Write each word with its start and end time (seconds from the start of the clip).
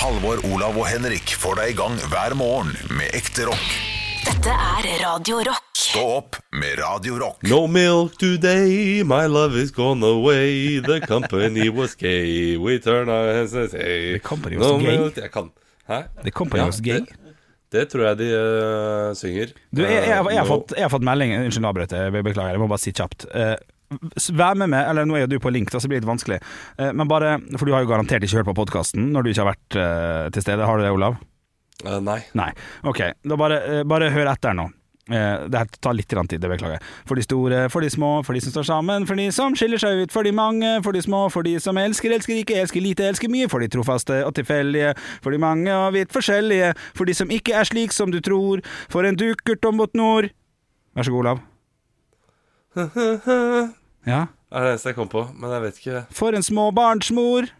Halvor, 0.00 0.40
Olav 0.54 0.76
og 0.80 0.86
Henrik 0.88 1.32
får 1.40 1.58
deg 1.60 1.72
i 1.72 1.76
gang 1.78 1.96
hver 2.12 2.34
morgen 2.38 2.70
med 2.96 3.12
ekte 3.16 3.44
rock. 3.48 3.66
Dette 4.24 4.52
er 4.54 4.86
Radio 5.02 5.40
Rock. 5.48 5.66
Stå 5.80 6.02
opp 6.20 6.36
med 6.54 6.78
Radio 6.80 7.16
Rock. 7.20 7.42
No 7.50 7.64
milk 7.70 8.14
today, 8.20 9.02
my 9.06 9.24
love 9.30 9.56
is 9.60 9.72
gone 9.74 10.04
away. 10.06 10.78
The 10.84 11.00
company 11.04 11.68
was 11.74 11.96
gay. 11.98 12.56
We 12.60 12.78
turn 12.84 13.10
our 13.10 13.32
heads 13.40 13.54
and 13.56 13.70
say 13.72 14.12
The 14.18 14.22
company 14.24 14.56
was 14.60 14.70
gay? 14.82 14.96
milk- 14.98 15.16
Jeg 15.20 15.32
kan. 15.34 15.50
Hæ? 15.88 16.02
The 16.24 16.30
company 16.30 16.62
was 16.68 16.80
gay? 16.80 17.00
Det, 17.00 17.16
det 17.72 17.84
tror 17.92 18.06
jeg 18.10 18.18
de 18.18 18.28
uh, 18.36 19.14
synger. 19.18 19.52
Du, 19.74 19.82
jeg, 19.82 19.92
jeg, 19.92 20.06
jeg, 20.08 20.38
har 20.38 20.44
Eh, 20.44 20.48
fått, 20.48 20.76
jeg 20.76 20.84
har 20.86 20.90
fått 20.92 21.04
melding 21.06 21.34
Unnskyld, 21.40 21.66
avbrøt 21.70 21.92
jeg. 21.96 22.12
Beklager, 22.24 22.56
jeg 22.56 22.62
må 22.62 22.70
bare 22.70 22.82
si 22.82 22.92
kjapt. 22.92 23.26
S- 23.30 23.66
Vær 23.90 24.54
med 24.54 24.70
meg, 24.70 24.84
eller 24.86 25.06
nå 25.08 25.16
er 25.18 25.24
jo 25.24 25.32
du 25.32 25.38
på 25.42 25.50
link, 25.50 25.70
da, 25.72 25.80
så 25.82 25.88
blir 25.90 25.98
det 25.98 26.04
litt 26.04 26.12
vanskelig. 26.12 26.38
Eh, 26.78 26.92
Men 26.94 27.08
bare, 27.10 27.38
For 27.56 27.66
du 27.66 27.74
har 27.74 27.82
jo 27.82 27.90
garantert 27.90 28.22
ikke 28.22 28.38
hørt 28.40 28.50
på 28.52 28.58
podkasten 28.62 29.10
når 29.10 29.26
du 29.26 29.30
ikke 29.32 29.42
har 29.42 29.50
vært 29.50 29.78
eh, 29.80 30.26
til 30.36 30.44
stede. 30.46 30.66
Har 30.66 30.78
du 30.78 30.86
det, 30.86 30.92
Olav? 30.94 31.18
Uh, 31.80 31.96
nei. 32.04 32.20
Nei. 32.36 32.52
Ok, 32.86 33.00
da 33.24 33.40
bare, 33.40 33.84
bare 33.88 34.12
hør 34.14 34.30
etter 34.30 34.54
nå. 34.54 34.68
Det 35.10 35.58
her 35.58 35.66
tar 35.82 35.96
litt 35.96 36.06
tid, 36.06 36.36
det 36.38 36.46
beklager 36.46 36.76
jeg. 36.76 36.82
For 37.08 37.18
de 37.18 37.22
store, 37.24 37.62
for 37.72 37.82
de 37.82 37.88
små, 37.90 38.10
for 38.22 38.36
de 38.36 38.42
som 38.44 38.52
står 38.52 38.66
sammen, 38.68 39.06
for 39.08 39.18
de 39.18 39.24
som 39.34 39.56
skiller 39.58 39.80
seg 39.80 40.04
ut, 40.04 40.12
for 40.14 40.22
de 40.22 40.30
mange, 40.30 40.68
for 40.84 40.94
de 40.94 41.02
små, 41.02 41.24
for 41.34 41.42
de 41.42 41.56
som 41.58 41.80
elsker, 41.80 42.14
elsker 42.14 42.38
ikke, 42.44 42.60
elsker 42.60 42.84
lite, 42.84 43.08
elsker 43.10 43.32
mye, 43.32 43.48
for 43.50 43.64
de 43.64 43.66
trofaste 43.72 44.20
og 44.22 44.36
tilfeldige, 44.38 44.92
for 45.24 45.34
de 45.34 45.42
mange 45.42 45.72
og 45.74 45.96
vidt 45.96 46.14
forskjellige, 46.14 46.76
for 46.94 47.10
de 47.10 47.16
som 47.16 47.32
ikke 47.32 47.56
er 47.58 47.66
slik 47.66 47.96
som 47.96 48.14
du 48.14 48.20
tror, 48.22 48.62
for 48.92 49.08
en 49.08 49.18
dukkert 49.18 49.66
om 49.66 49.80
mot 49.82 49.98
nord. 49.98 50.30
Vær 50.94 51.08
så 51.08 51.16
god, 51.16 51.26
Olav. 51.26 51.42
Ja. 54.06 54.26
Det 54.50 54.58
er 54.58 54.66
det 54.66 54.70
eneste 54.74 54.90
jeg 54.90 54.96
kom 54.98 55.08
på, 55.12 55.24
men 55.38 55.50
jeg 55.54 55.62
vet 55.62 55.80
ikke. 55.82 56.04
For 56.16 56.34
en 56.34 56.42
småbarnsmor. 56.42 57.50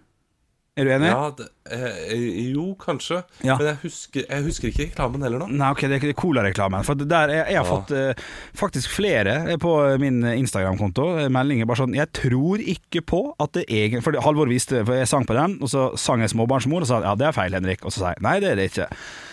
Er 0.78 0.86
du 0.86 0.90
enig? 0.94 1.08
Ja, 1.10 1.30
det, 1.36 1.46
eh, 1.74 2.52
jo, 2.54 2.74
kanskje. 2.80 3.18
Ja. 3.44 3.56
Men 3.58 3.66
jeg 3.66 3.76
husker, 3.82 4.22
jeg 4.30 4.45
husker 4.46 4.68
ikke 4.70 4.86
reklamen 4.86 5.23
heller 5.26 5.42
nå. 5.42 5.48
Nei, 5.50 5.70
ok, 5.74 5.82
det 5.90 5.98
er 5.98 6.12
Cola-reklamen. 6.16 6.84
For 6.87 6.95
der, 6.95 7.28
jeg, 7.34 7.46
jeg 7.52 7.59
har 7.59 7.66
Ja. 7.66 7.68
fått 7.68 7.90
eh, 7.90 8.23
faktisk 8.56 8.88
flere 8.95 9.59
på 9.60 9.74
min 10.00 10.23
Instagram-konto 10.24 11.09
eh, 11.24 11.28
meldinger 11.28 11.66
bare 11.68 11.82
sånn 11.82 11.95
Jeg 11.98 12.09
tror 12.16 12.62
ikke 12.62 13.02
på 13.02 13.20
at 13.43 13.52
det 13.59 13.66
egentlig 13.68 14.02
For 14.06 14.16
Halvor 14.24 14.48
viste 14.48 14.80
For 14.87 14.95
jeg 14.96 15.10
sang 15.10 15.26
på 15.28 15.37
den, 15.37 15.59
og 15.60 15.68
så 15.68 15.90
sang 15.98 16.22
jeg 16.22 16.30
'Småbarnsmor', 16.32 16.87
og 16.87 16.88
sa 16.88 17.02
ja, 17.02 17.15
det 17.18 17.26
er 17.28 17.32
feil, 17.37 17.52
Henrik. 17.52 17.84
Og 17.84 17.90
så 17.93 17.98
sa 18.06 18.15
jeg 18.15 18.22
nei, 18.24 18.38
det 18.40 18.50
er 18.52 18.54
det 18.62 18.70
ikke. 18.70 18.88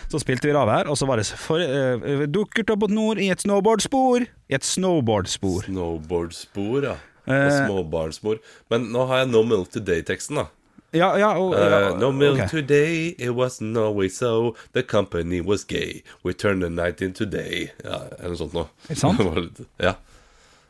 Så 0.08 0.22
spilte 0.24 0.48
vi 0.48 0.54
rave 0.56 0.72
her, 0.72 0.88
og 0.88 0.96
så 0.98 1.06
var 1.06 1.20
det 1.20 1.26
for, 1.36 1.60
uh, 1.60 2.26
dukkert 2.32 2.70
opp 2.72 2.86
mot 2.86 2.92
nord 2.96 3.20
i 3.20 3.30
et 3.34 3.42
snowboardspor. 3.44 4.24
I 4.50 4.56
et 4.56 4.64
snowboardspor. 4.64 5.66
Snowboardspor, 5.68 6.84
ja. 6.84 6.96
Og 7.28 7.34
Eh. 7.36 7.68
småbarnsmor. 7.68 8.38
Men 8.70 8.86
nå 8.94 9.06
har 9.08 9.18
jeg 9.18 9.28
No 9.34 9.42
Milk 9.44 9.68
Today-teksten, 9.72 10.36
da. 10.40 10.46
Ja, 10.94 11.18
ja, 11.18 11.34
og, 11.36 11.54
Uh, 11.54 11.60
ja, 11.60 11.98
no 12.00 12.12
milk 12.12 12.38
okay. 12.40 12.48
today, 12.48 13.08
it 13.20 13.32
wasn't 13.36 13.76
always 13.78 14.16
so. 14.16 14.56
The 14.74 14.82
company 14.84 15.42
was 15.42 15.66
gay. 15.66 16.02
We 16.24 16.34
turned 16.34 16.62
the 16.64 16.70
night 16.70 17.02
into 17.02 17.26
day. 17.26 17.72
Ja, 17.84 18.00
eller 18.20 18.30
noe 18.30 18.38
sånt 18.38 18.54
noe. 18.54 18.68
Er 18.88 18.94
det 18.94 18.98
sant? 18.98 19.68
Ja. 19.80 19.94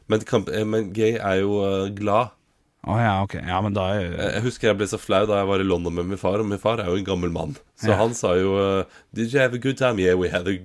Men, 0.08 0.22
eh, 0.52 0.64
men 0.66 0.94
gay 0.94 1.18
er 1.20 1.42
jo 1.42 1.62
eh, 1.62 1.90
glad. 1.94 2.30
Å 2.88 2.98
ja, 3.02 3.14
ok. 3.26 3.34
Ja, 3.44 3.58
men 3.62 3.74
da 3.76 3.86
er 3.98 4.14
Jeg 4.16 4.44
husker 4.46 4.70
jeg 4.70 4.78
ble 4.80 4.88
så 4.88 4.98
flau 5.02 5.26
da 5.28 5.42
jeg 5.42 5.48
var 5.50 5.60
i 5.60 5.68
London 5.68 5.94
med 5.98 6.08
min 6.14 6.20
far, 6.22 6.40
og 6.40 6.48
min 6.48 6.62
far 6.62 6.80
er 6.80 6.88
jo 6.88 6.96
en 7.02 7.08
gammel 7.08 7.34
mann. 7.36 7.56
Så 7.76 7.92
Ja. 7.92 7.98
han 8.00 8.14
sa 8.18 8.32
jo 8.40 8.54
eh, 8.62 8.86
Did 9.14 9.34
you 9.34 9.40
have 9.42 9.54
a 9.54 9.60
good 9.62 9.78
time? 9.78 10.00
Yeah, 10.00 10.16
we 10.16 10.30
had 10.32 10.48
a 10.48 10.56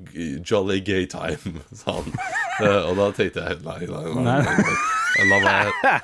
jolly 0.47 0.81
gay 0.81 1.06
time, 1.06 1.61
sa 1.75 1.98
han. 1.98 2.12
Eh, 2.62 2.81
og 2.91 2.97
da 3.00 3.11
tenkte 3.17 3.43
jeg 3.48 3.61
nei, 3.67 3.78
nei, 3.91 4.05
nei. 4.15 4.23
Nei. 4.23 4.41
nei. 4.43 5.41
Var 5.43 5.48
jeg 5.50 6.00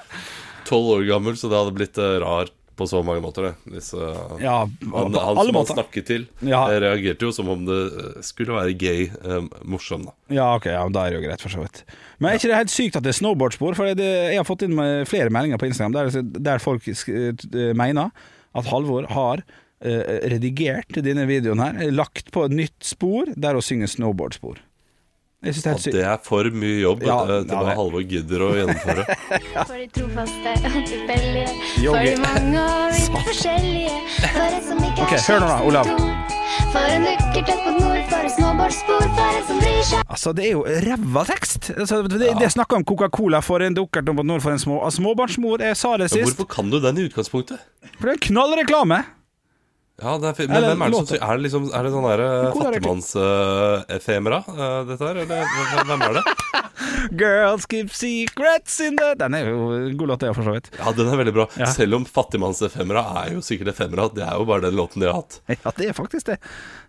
tolv 0.68 0.90
år 0.98 1.06
gammel, 1.08 1.36
så 1.40 1.48
det 1.48 1.56
hadde 1.62 1.76
blitt 1.78 1.98
eh, 2.02 2.18
rart 2.20 2.52
på 2.78 2.86
så 2.88 3.00
mange 3.04 3.20
måter, 3.24 3.48
det. 3.50 3.74
Disse, 3.76 3.98
eh, 3.98 4.40
Ja, 4.44 4.56
han, 4.64 5.14
han 5.18 5.40
som 5.42 5.58
han 5.58 5.68
snakket 5.72 6.06
til, 6.08 6.26
Ja. 6.46 6.62
eh, 6.70 6.78
reagerte 6.86 7.26
jo 7.28 7.32
som 7.34 7.50
om 7.52 7.64
det 7.66 7.78
eh, 7.92 8.22
skulle 8.24 8.54
være 8.56 8.76
gay 8.78 9.08
eh, 9.10 9.48
morsom, 9.68 10.06
da. 10.08 10.14
Ja, 10.32 10.48
ok, 10.56 10.70
ja, 10.72 10.84
da 10.94 11.04
er 11.06 11.10
det 11.16 11.20
jo 11.20 11.26
greit, 11.28 11.42
for 11.44 11.52
så 11.52 11.62
vidt. 11.66 11.82
Men 12.18 12.30
er 12.32 12.38
ikke 12.40 12.50
det 12.52 12.60
helt 12.62 12.74
sykt 12.74 12.96
at 12.98 13.04
det 13.06 13.12
er 13.14 13.18
snowboardspor? 13.20 13.76
For 13.78 13.92
det, 13.98 14.08
jeg 14.32 14.38
har 14.40 14.46
fått 14.48 14.62
inn 14.66 14.78
flere 15.06 15.30
meldinger 15.34 15.60
på 15.60 15.68
Instagram 15.70 15.94
der, 15.98 16.22
der 16.50 16.58
folk 16.62 16.86
mener 17.78 18.10
at 18.58 18.66
Halvor 18.70 19.06
har 19.12 19.42
eh, 19.84 20.28
redigert 20.32 20.98
denne 21.04 21.26
videoen 21.28 21.60
her, 21.62 21.78
lagt 21.94 22.32
på 22.34 22.46
et 22.48 22.54
nytt 22.56 22.78
spor 22.86 23.30
der 23.36 23.58
hun 23.58 23.62
synger 23.64 23.90
snowboardspor. 23.92 24.58
Jeg 25.38 25.54
synes 25.54 25.84
det 25.84 25.94
er 25.94 25.98
Ja, 25.98 25.98
det 25.98 26.06
er 26.10 26.22
for 26.26 26.48
mye 26.50 26.78
jobb 26.80 27.02
Ja, 27.06 27.16
eh, 27.22 27.28
til 27.46 27.52
ja, 27.54 27.58
hva 27.62 27.70
ja, 27.70 27.74
Halvor 27.78 28.02
gidder 28.10 28.42
å 28.42 28.48
gjennomføre. 28.56 29.04
For 29.68 29.74
de 29.78 29.84
trofaste 29.94 30.54
og 30.66 30.78
tilfeldige. 30.88 31.52
For 31.78 31.98
de 32.02 32.14
mange 32.24 32.62
og 32.64 32.96
vidt 32.96 33.12
forskjellige. 33.14 34.00
For 34.24 34.56
en 34.56 34.64
som 34.66 34.80
ikke 34.88 35.06
er 35.06 35.22
hør 35.28 35.44
nå 35.44 35.50
da, 35.52 35.58
Olav. 35.68 35.92
For 36.72 36.90
en 36.90 37.06
dukker 37.06 37.46
tett 37.46 37.68
mot 37.68 37.78
nord, 37.78 38.00
for 38.10 38.26
et 38.26 38.34
snowboardspor, 38.34 39.04
for 39.14 39.36
en 39.38 39.46
som 39.52 39.60
bryr 39.62 39.78
seg. 39.92 40.02
Altså, 40.16 40.32
det 40.34 40.48
er 40.48 40.56
jo 40.56 40.64
ræva 40.88 41.24
tekst! 41.30 41.70
Altså, 41.76 42.00
det, 42.10 42.18
det 42.24 42.48
er 42.48 42.54
snakka 42.56 42.80
om 42.80 42.86
Coca-Cola 42.90 43.42
for 43.46 43.62
en 43.62 43.78
dukkert 43.78 44.10
mot 44.18 44.26
nord 44.26 44.42
for 44.42 44.56
en 44.56 44.64
små, 44.64 44.80
altså, 44.88 45.04
småbarnsmor. 45.04 45.62
Jeg 45.68 45.78
sa 45.78 45.94
det 46.02 46.10
sist. 46.10 46.32
hvorfor 46.32 46.50
kan 46.58 46.74
du 46.74 46.80
den 46.82 46.98
i 46.98 47.06
utgangspunktet? 47.06 47.62
For 47.94 48.08
det 48.08 48.16
er 48.16 48.18
en 48.18 48.26
knallreklame! 48.26 49.00
Ja, 49.98 50.12
det 50.22 50.28
er, 50.30 50.46
men 50.46 50.62
hvem 50.62 50.82
er 50.86 50.92
det 50.92 50.98
som 51.00 51.06
synger? 51.10 51.22
Er 51.26 51.38
det 51.40 51.42
liksom 51.48 51.64
Er 51.74 51.82
det 51.82 51.90
sånn 51.90 52.04
der 52.06 52.20
uh, 52.22 52.26
Hvor 52.54 52.68
er 52.68 52.74
det 52.76 52.78
fattigmannsefemera, 52.78 54.38
uh, 54.46 54.76
dette 54.86 55.08
her? 55.08 55.18
Eller 55.24 55.88
hvem 55.88 56.04
er 56.06 56.18
det? 56.20 56.22
Girls 57.18 57.66
keep 57.66 57.90
secrets 57.94 58.76
in 58.84 58.94
the 59.00 59.08
Den 59.18 59.34
er 59.34 59.48
jo 59.50 59.64
en 59.74 59.96
god 59.98 60.12
låt, 60.12 60.22
det, 60.22 60.30
for 60.36 60.46
så 60.46 60.54
vidt. 60.54 60.70
Ja, 60.78 60.92
den 60.94 61.10
er 61.10 61.18
veldig 61.18 61.34
bra. 61.34 61.48
Ja. 61.58 61.66
Selv 61.74 61.98
om 61.98 62.06
fattigmannsefemera 62.06 63.02
er 63.24 63.34
jo 63.34 63.42
sikkert 63.42 63.72
efemera. 63.74 64.06
Det 64.14 64.22
er 64.26 64.38
jo 64.38 64.46
bare 64.48 64.68
den 64.68 64.78
låten 64.78 65.02
de 65.02 65.10
har 65.10 65.18
hatt. 65.18 65.40
Ja, 65.64 65.72
det 65.76 65.90
er 65.90 65.96
faktisk 65.98 66.30
det. 66.30 66.38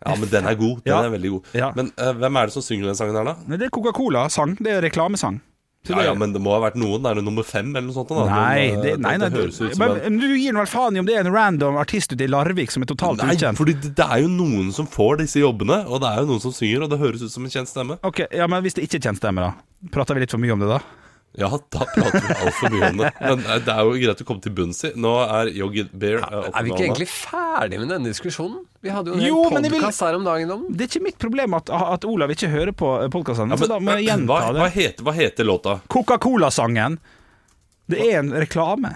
Ja, 0.05 0.13
men 0.13 0.29
den 0.29 0.45
er 0.45 0.57
god. 0.59 0.83
Den 0.85 0.93
Ja. 0.93 1.01
er 1.05 1.13
veldig 1.17 1.31
god. 1.33 1.53
Ja. 1.57 1.71
Men 1.75 1.89
uh, 1.97 2.11
hvem 2.21 2.37
er 2.43 2.49
det 2.51 2.53
som 2.59 2.65
synger 2.65 2.91
den 2.91 2.99
sangen 2.99 3.17
her, 3.17 3.31
da? 3.33 3.57
Det 3.57 3.69
er 3.71 3.73
Coca-Cola-sang. 3.73 4.57
Det 4.61 4.75
er 4.77 4.85
reklamesang. 4.85 5.41
Ja, 5.88 5.95
det- 5.95 6.06
ja, 6.06 6.13
men 6.13 6.34
det 6.34 6.41
må 6.44 6.51
ha 6.51 6.59
vært 6.69 6.75
noen. 6.75 7.06
Er 7.07 7.16
det 7.16 7.23
nummer 7.23 7.41
fem 7.44 7.69
eller 7.75 7.88
noe 7.88 7.94
sånt? 7.95 8.09
Da? 8.09 8.25
Nei, 8.28 8.67
eh, 8.67 8.81
det, 8.81 9.00
nei, 9.00 9.16
nei 9.17 9.29
det 9.29 9.38
høres 9.40 9.62
ut 9.62 9.75
som 9.75 9.79
men, 9.79 10.01
en 10.06 10.19
du 10.19 10.28
gir 10.35 10.51
nå 10.53 10.59
vel 10.59 10.67
faen 10.67 10.95
i 10.95 11.00
om 11.00 11.06
det 11.07 11.16
er 11.16 11.25
en 11.25 11.31
random 11.34 11.78
artist 11.79 12.12
ute 12.13 12.22
i 12.22 12.28
Larvik 12.28 12.69
som 12.69 12.84
er 12.84 12.85
totalt 12.85 13.23
Nei, 13.23 13.34
ukjent? 13.34 13.57
fordi 13.57 13.73
det, 13.81 13.97
er 14.06 14.19
jo 14.22 14.28
noen 14.28 14.73
som 14.75 14.85
får 14.85 15.18
disse 15.23 15.39
jobbene, 15.39 15.88
og 15.88 16.01
det 16.03 16.09
er 16.12 16.19
jo 16.22 16.28
noen 16.34 16.41
som 16.41 16.51
synger, 16.51 16.84
og 16.84 16.89
det 16.91 17.00
høres 17.00 17.23
ut 17.23 17.31
som 17.31 17.44
en 17.47 17.50
kjent 17.50 17.72
stemme. 17.72 17.97
Ok, 18.03 18.28
ja, 18.31 18.45
Men 18.47 18.62
hvis 18.62 18.73
det 18.75 18.84
ikke 18.89 19.00
er 19.00 19.07
kjent 19.09 19.18
stemme, 19.23 19.39
da? 19.41 19.53
Prater 19.89 20.13
vi 20.16 20.19
litt 20.28 20.31
for 20.31 20.38
mye 20.44 20.51
om 20.51 20.59
det, 20.59 20.68
da? 20.68 20.79
Ja, 21.38 21.45
da 21.69 21.85
prater 21.85 22.23
vi 22.25 22.34
altfor 22.41 22.72
mye 22.73 22.88
om 22.90 22.97
det. 23.03 23.09
Men 23.22 23.44
eh, 23.45 23.59
det 23.62 23.73
er 23.75 23.84
jo 23.85 23.91
greit 24.01 24.22
å 24.23 24.25
komme 24.25 24.41
til 24.41 24.53
bunns 24.57 24.79
i. 24.88 24.90
Nå 24.97 25.12
er 25.29 25.51
Yogi 25.53 25.84
Bear 25.94 26.23
eh, 26.25 26.40
oppe 26.40 26.50
Er 26.57 26.66
vi 26.66 26.72
ikke 26.73 26.85
egentlig 26.88 27.07
ferdig 27.12 27.79
med 27.84 27.91
denne 27.94 28.09
diskusjonen? 28.09 28.63
Vi 28.81 28.90
hadde 28.95 29.13
jo 29.13 29.19
en 29.19 29.22
Jo, 29.28 29.44
podkast 29.53 30.01
her 30.07 30.18
om 30.18 30.25
dagen 30.25 30.51
om. 30.56 30.63
Det 30.73 30.88
er 30.88 30.89
ikke 30.89 31.03
mitt 31.06 31.19
problem 31.22 31.53
at, 31.59 31.69
at 31.69 32.07
Olav 32.09 32.34
ikke 32.34 32.50
hører 32.50 32.73
på 32.73 32.89
podkastene, 33.13 33.53
Ja, 33.53 33.62
så 33.62 33.69
da 33.69 33.78
må 33.84 34.00
jeg 34.00 34.07
gjenta 34.09 34.31
hva, 34.31 34.39
hva, 34.50 34.66
det. 34.66 34.72
heter, 34.79 35.06
hva 35.06 35.13
heter 35.19 35.47
låta? 35.47 35.78
Coca-Cola-sangen. 35.94 36.97
Det 37.89 38.01
er 38.09 38.19
en 38.23 38.34
reklame. 38.34 38.95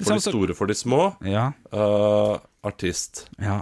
For 0.00 0.16
de 0.18 0.24
store, 0.24 0.56
for 0.56 0.70
de 0.72 0.74
små. 0.78 1.12
Ja, 1.28 1.50
Uh, 1.74 2.38
artist. 2.64 3.26
ja, 3.42 3.60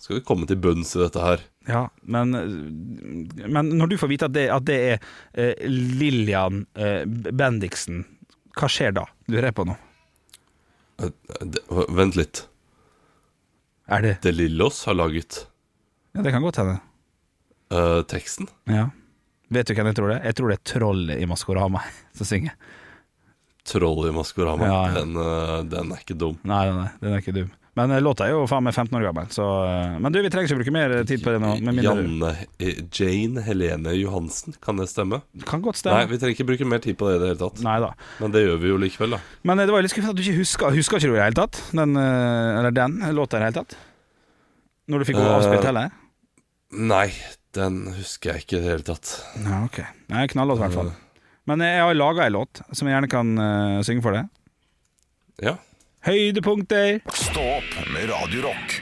Skal 0.00 0.16
vi 0.16 0.22
komme 0.24 0.46
til 0.48 0.56
bunns 0.56 0.94
i 0.96 1.02
dette 1.02 1.20
her? 1.20 1.42
ja. 1.68 1.82
Men, 2.08 2.32
men 2.32 3.68
når 3.76 3.90
du 3.92 3.96
får 4.00 4.08
vite 4.14 4.28
at 4.30 4.32
det, 4.34 4.46
at 4.50 4.64
det 4.66 4.78
er 4.94 5.02
eh, 5.36 5.66
Lillian 5.68 6.62
eh, 6.74 7.02
Bendiksen, 7.06 8.06
hva 8.56 8.68
skjer 8.72 8.94
da? 8.96 9.04
Lurer 9.30 9.50
jeg 9.50 9.56
på 9.58 9.66
nå. 9.68 9.76
Eh, 11.04 11.12
Vent 12.00 12.16
litt. 12.18 12.46
Er 13.90 14.04
det 14.04 14.14
Det 14.24 14.32
Lillås 14.36 14.84
har 14.86 14.94
laget 14.96 15.42
Ja, 16.14 16.22
det 16.24 16.32
kan 16.32 16.42
godt 16.44 16.58
hende. 16.62 16.78
eh, 17.74 18.00
teksten. 18.10 18.48
Ja. 18.70 18.88
Vet 19.50 19.66
du 19.66 19.74
hvem 19.74 19.88
jeg 19.90 19.96
tror 19.98 20.08
det 20.12 20.18
er? 20.20 20.26
Jeg 20.30 20.36
tror 20.38 20.48
det 20.52 20.58
er 20.60 20.66
trollet 20.72 21.20
i 21.22 21.26
Maskorama 21.28 21.80
som 22.16 22.26
synger. 22.28 22.56
Troll 23.68 24.08
i 24.08 24.12
Maskorama. 24.16 24.64
Ja, 24.66 24.80
ja. 24.88 25.00
Den, 25.02 25.16
eh, 25.20 25.56
den 25.76 25.92
er 25.94 26.00
ikke 26.02 26.16
dum. 26.18 26.38
Nei, 26.48 26.64
nei, 26.72 26.88
den 27.02 27.12
er 27.16 27.20
ikke 27.22 27.34
dum. 27.36 27.50
Men 27.78 27.92
eh, 27.94 28.00
låta 28.02 28.26
er 28.26 28.32
jo 28.34 28.46
faen 28.50 28.64
meg 28.66 28.74
15 28.74 28.96
år 28.98 29.04
gammel, 29.06 29.28
så 29.30 29.44
eh, 29.62 29.98
Men 30.02 30.14
du, 30.14 30.18
vi 30.24 30.30
trenger 30.32 30.50
ikke 30.50 30.58
bruke 30.60 30.74
mer 30.74 30.94
tid 31.06 31.22
på 31.22 31.34
det 31.34 31.40
nå. 31.42 31.52
Med 31.68 31.78
Janne 31.84 32.32
eh, 32.58 32.80
Jane 32.90 33.44
Helene 33.46 33.94
Johansen, 33.94 34.56
kan 34.64 34.80
det 34.80 34.88
stemme? 34.90 35.20
Det 35.36 35.46
Kan 35.48 35.62
godt 35.64 35.78
stemme. 35.78 36.00
Nei, 36.02 36.10
vi 36.10 36.18
trenger 36.18 36.34
ikke 36.34 36.48
bruke 36.50 36.66
mer 36.72 36.82
tid 36.82 36.98
på 36.98 37.10
det 37.10 37.18
i 37.18 37.22
det 37.22 37.30
hele 37.32 37.40
tatt. 37.44 37.62
Nei 37.66 37.76
da. 37.84 37.92
Men 38.18 38.34
det 38.34 38.42
gjør 38.42 38.58
vi 38.64 38.72
jo 38.72 38.80
likevel, 38.82 39.14
da. 39.16 39.22
Men 39.46 39.62
eh, 39.62 39.68
det 39.70 39.76
var 39.76 39.86
litt 39.86 39.94
skuffende 39.94 40.16
at 40.16 40.18
du 40.18 40.24
ikke 40.26 40.40
huska 40.42 40.72
Husker 40.74 40.98
ikke 40.98 41.12
du 41.12 41.14
i 41.14 41.20
det 41.20 41.28
hele 41.28 41.40
tatt? 41.42 41.62
Den, 41.70 41.94
eh, 42.00 42.58
eller 42.58 42.74
den 42.74 42.98
låta 43.16 43.38
i 43.38 43.44
det 43.44 43.50
hele 43.52 43.60
tatt? 43.62 43.78
Når 44.90 45.02
du 45.04 45.06
fikk 45.12 45.20
Eh, 45.22 45.30
avspilt 45.36 45.70
heller? 45.70 45.94
Nei, 46.90 47.06
den 47.54 47.80
husker 47.96 48.34
jeg 48.34 48.44
ikke 48.44 48.58
i 48.58 48.62
det 48.64 48.74
hele 48.74 48.86
tatt. 48.86 49.14
Ja, 49.46 49.62
ok. 49.66 49.80
Nei, 50.10 50.26
knallåt 50.34 50.58
i 50.58 50.64
hvert 50.64 50.76
fall. 50.80 50.92
Men 51.50 51.62
jeg 51.64 51.80
har 51.82 51.96
laga 51.96 52.26
ei 52.26 52.34
låt 52.34 52.60
som 52.74 52.86
jeg 52.86 52.94
gjerne 52.94 53.10
kan 53.10 53.30
uh, 53.38 53.78
synge 53.86 54.04
for 54.04 54.14
deg. 54.14 54.28
Ja. 55.42 55.56
Høydepunkter. 56.06 57.00
Stå 57.12 57.42
opp 57.58 57.74
med 57.92 58.06
Radio 58.08 58.46
Rock. 58.46 58.76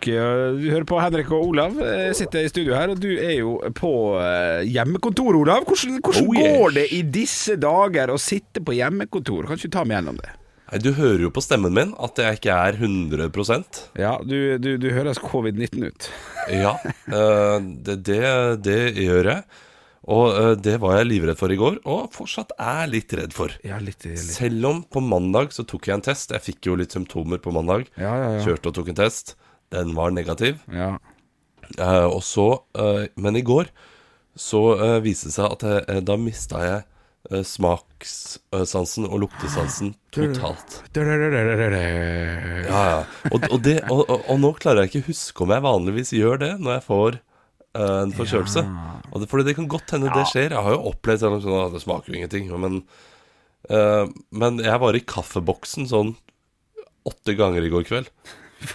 Eh, 0.00 0.54
Du 0.56 0.62
hører 0.70 0.86
på 0.88 1.00
Henrik 1.02 1.30
og 1.34 1.48
Olav. 1.50 1.74
Jeg 1.82 2.14
sitter 2.16 2.46
i 2.46 2.50
studio 2.52 2.76
her, 2.78 2.92
og 2.94 3.00
du 3.02 3.08
er 3.18 3.34
jo 3.40 3.56
på 3.76 3.90
eh, 4.22 4.62
hjemmekontor, 4.70 5.36
Olav. 5.42 5.66
Hvordan, 5.66 5.98
hvordan 6.06 6.28
Oh, 6.30 6.36
yes. 6.38 6.54
går 6.60 6.76
det 6.78 6.84
i 6.96 7.00
disse 7.18 7.56
dager 7.60 8.12
å 8.14 8.18
sitte 8.22 8.62
på 8.64 8.76
hjemmekontor? 8.78 9.48
Kan 9.50 9.58
ikke 9.58 9.72
du 9.72 9.74
ta 9.76 9.84
meg 9.84 9.98
gjennom 9.98 10.20
det? 10.22 10.36
Du 10.84 10.92
hører 10.94 11.24
jo 11.26 11.32
på 11.34 11.42
stemmen 11.42 11.74
min 11.74 11.90
at 11.98 12.14
jeg 12.22 12.36
ikke 12.38 12.54
er 12.54 12.76
100% 12.78 13.80
Ja, 13.98 14.12
du, 14.22 14.54
du, 14.62 14.76
du 14.78 14.86
høres 14.94 15.18
covid-19 15.18 15.82
ut. 15.90 16.06
Ja, 16.54 16.76
eh, 17.10 17.58
det, 17.90 17.98
det, 18.06 18.22
det 18.62 18.78
gjør 19.02 19.32
jeg. 19.34 19.42
Og 20.08 20.32
eh, 20.32 20.54
det 20.56 20.78
var 20.80 20.96
jeg 20.96 21.10
livredd 21.10 21.36
for 21.36 21.52
i 21.52 21.58
går, 21.60 21.82
og 21.84 22.08
fortsatt 22.16 22.54
er 22.56 22.88
litt 22.88 23.12
redd 23.18 23.34
for. 23.36 23.52
Ja, 23.66 23.76
litt, 23.84 24.06
litt. 24.08 24.22
Selv 24.22 24.64
om 24.70 24.82
på 24.88 25.02
mandag 25.04 25.52
så 25.52 25.66
tok 25.68 25.90
jeg 25.90 25.98
en 25.98 26.06
test. 26.06 26.32
Jeg 26.32 26.44
fikk 26.46 26.70
jo 26.70 26.78
litt 26.80 26.96
symptomer 26.96 27.42
på 27.42 27.52
mandag. 27.52 27.90
Ja, 28.00 28.14
ja, 28.16 28.30
ja. 28.38 28.44
Kjørte 28.46 28.72
og 28.72 28.78
tok 28.80 28.92
en 28.94 29.00
test. 29.02 29.34
Den 29.70 29.92
var 29.98 30.14
negativ. 30.16 30.62
Ja. 30.72 30.94
Eh, 31.76 32.06
og 32.08 32.22
så, 32.26 32.48
eh, 32.80 33.04
men 33.20 33.36
i 33.38 33.44
går 33.46 33.68
så 34.40 34.62
eh, 34.78 34.96
viste 35.04 35.28
det 35.28 35.36
seg 35.36 35.52
at 35.52 35.66
jeg, 35.66 35.84
eh, 35.92 36.00
da 36.06 36.16
mista 36.18 36.62
jeg 36.64 36.80
eh, 37.30 37.44
smakssansen 37.46 39.06
og 39.06 39.20
luktesansen 39.26 39.92
totalt. 40.16 40.80
Ja, 42.66 42.84
Ja. 42.90 43.00
Og, 43.30 43.44
og, 43.50 43.58
det, 43.66 43.76
og, 43.92 44.06
og, 44.08 44.36
nå 44.40 44.54
klarer 44.58 44.86
jeg 44.86 44.94
ikke 44.94 45.04
å 45.04 45.10
huske 45.12 45.44
om 45.44 45.52
jeg 45.54 45.66
vanligvis 45.66 46.14
gjør 46.16 46.40
det 46.42 46.54
når 46.62 46.78
jeg 46.78 46.86
får 46.88 47.20
en 47.78 48.14
forkjølelse. 48.16 48.64
Det, 49.10 49.28
fordi 49.30 49.46
det 49.46 49.56
kan 49.58 49.68
godt 49.70 49.94
hende 49.94 50.10
det 50.14 50.26
skjer. 50.30 50.54
Jeg 50.54 50.64
har 50.66 50.74
jo 50.74 50.90
opplevd 50.90 51.22
sånn, 51.22 51.42
sånn 51.44 51.60
at 51.66 51.76
det 51.76 51.82
smaker 51.84 52.10
jo 52.10 52.18
ingenting. 52.18 52.50
Men, 52.62 52.80
uh, 53.70 54.06
men 54.30 54.58
jeg 54.64 54.82
var 54.82 54.98
i 54.98 55.04
kaffeboksen 55.04 55.90
sånn 55.90 56.14
åtte 57.08 57.34
ganger 57.38 57.64
i 57.64 57.70
går 57.72 57.86
kveld 57.88 58.10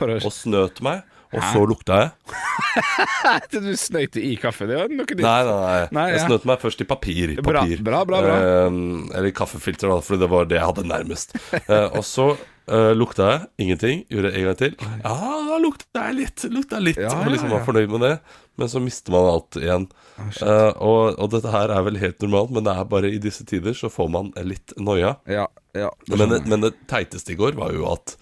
og 0.01 0.31
snøt 0.33 0.81
meg. 0.85 1.03
Og 1.35 1.43
så 1.51 1.65
lukta 1.69 1.99
jeg. 2.01 2.11
Du 3.55 3.69
snøyte 3.79 4.21
i 4.23 4.33
kaffe, 4.39 4.67
det 4.69 4.77
var 4.79 4.89
noe 4.91 5.05
nytt. 5.05 5.21
Nei, 5.23 5.37
nei, 5.47 5.55
nei. 5.61 5.83
Nei, 5.95 6.07
Jeg 6.13 6.19
ja. 6.21 6.25
snøt 6.29 6.47
meg 6.49 6.59
først 6.63 6.81
i 6.83 6.87
papir. 6.89 7.35
Bra, 7.41 7.63
papir. 7.63 7.83
bra, 7.85 8.01
bra, 8.07 8.19
bra. 8.25 8.35
Eh, 8.39 8.81
eller 9.19 9.31
kaffefilter, 9.35 9.91
da, 9.91 9.99
fordi 10.05 10.21
det 10.25 10.29
var 10.31 10.49
det 10.51 10.59
jeg 10.59 10.67
hadde 10.71 10.87
nærmest. 10.91 11.35
Eh, 11.65 11.87
og 11.97 12.03
så 12.05 12.25
eh, 12.69 12.91
lukta 12.93 13.25
jeg 13.31 13.45
ingenting. 13.65 14.03
Gjorde 14.11 14.29
det 14.29 14.39
en 14.39 14.45
gang 14.49 14.57
til. 14.59 14.75
Ja, 15.01 15.13
da 15.49 15.57
lukta 15.63 16.03
jeg 16.09 16.17
litt. 16.19 16.43
Lukta 16.53 16.81
litt 16.83 16.99
Ja, 17.01 17.13
Og 17.23 17.31
liksom 17.33 17.53
var 17.53 17.63
fornøyd 17.65 17.89
med 17.95 18.03
det. 18.05 18.11
Men 18.59 18.69
så 18.71 18.81
mister 18.83 19.15
man 19.15 19.29
alt 19.31 19.57
igjen. 19.59 19.87
Eh, 20.19 20.71
og, 20.77 21.17
og 21.19 21.31
dette 21.33 21.51
her 21.51 21.73
er 21.73 21.87
vel 21.87 21.97
helt 22.03 22.21
normalt, 22.23 22.53
men 22.55 22.67
det 22.67 22.75
er 22.75 22.87
bare 22.91 23.09
i 23.11 23.19
disse 23.23 23.43
tider 23.49 23.75
så 23.75 23.89
får 23.91 24.11
man 24.13 24.29
litt 24.47 24.75
noia. 24.77 25.15
Ja, 25.27 25.47
ja. 25.75 25.89
Men, 26.13 26.37
men 26.45 26.63
det 26.67 26.75
teiteste 26.91 27.33
i 27.33 27.39
går 27.39 27.57
var 27.59 27.73
jo 27.75 27.87
at 27.91 28.15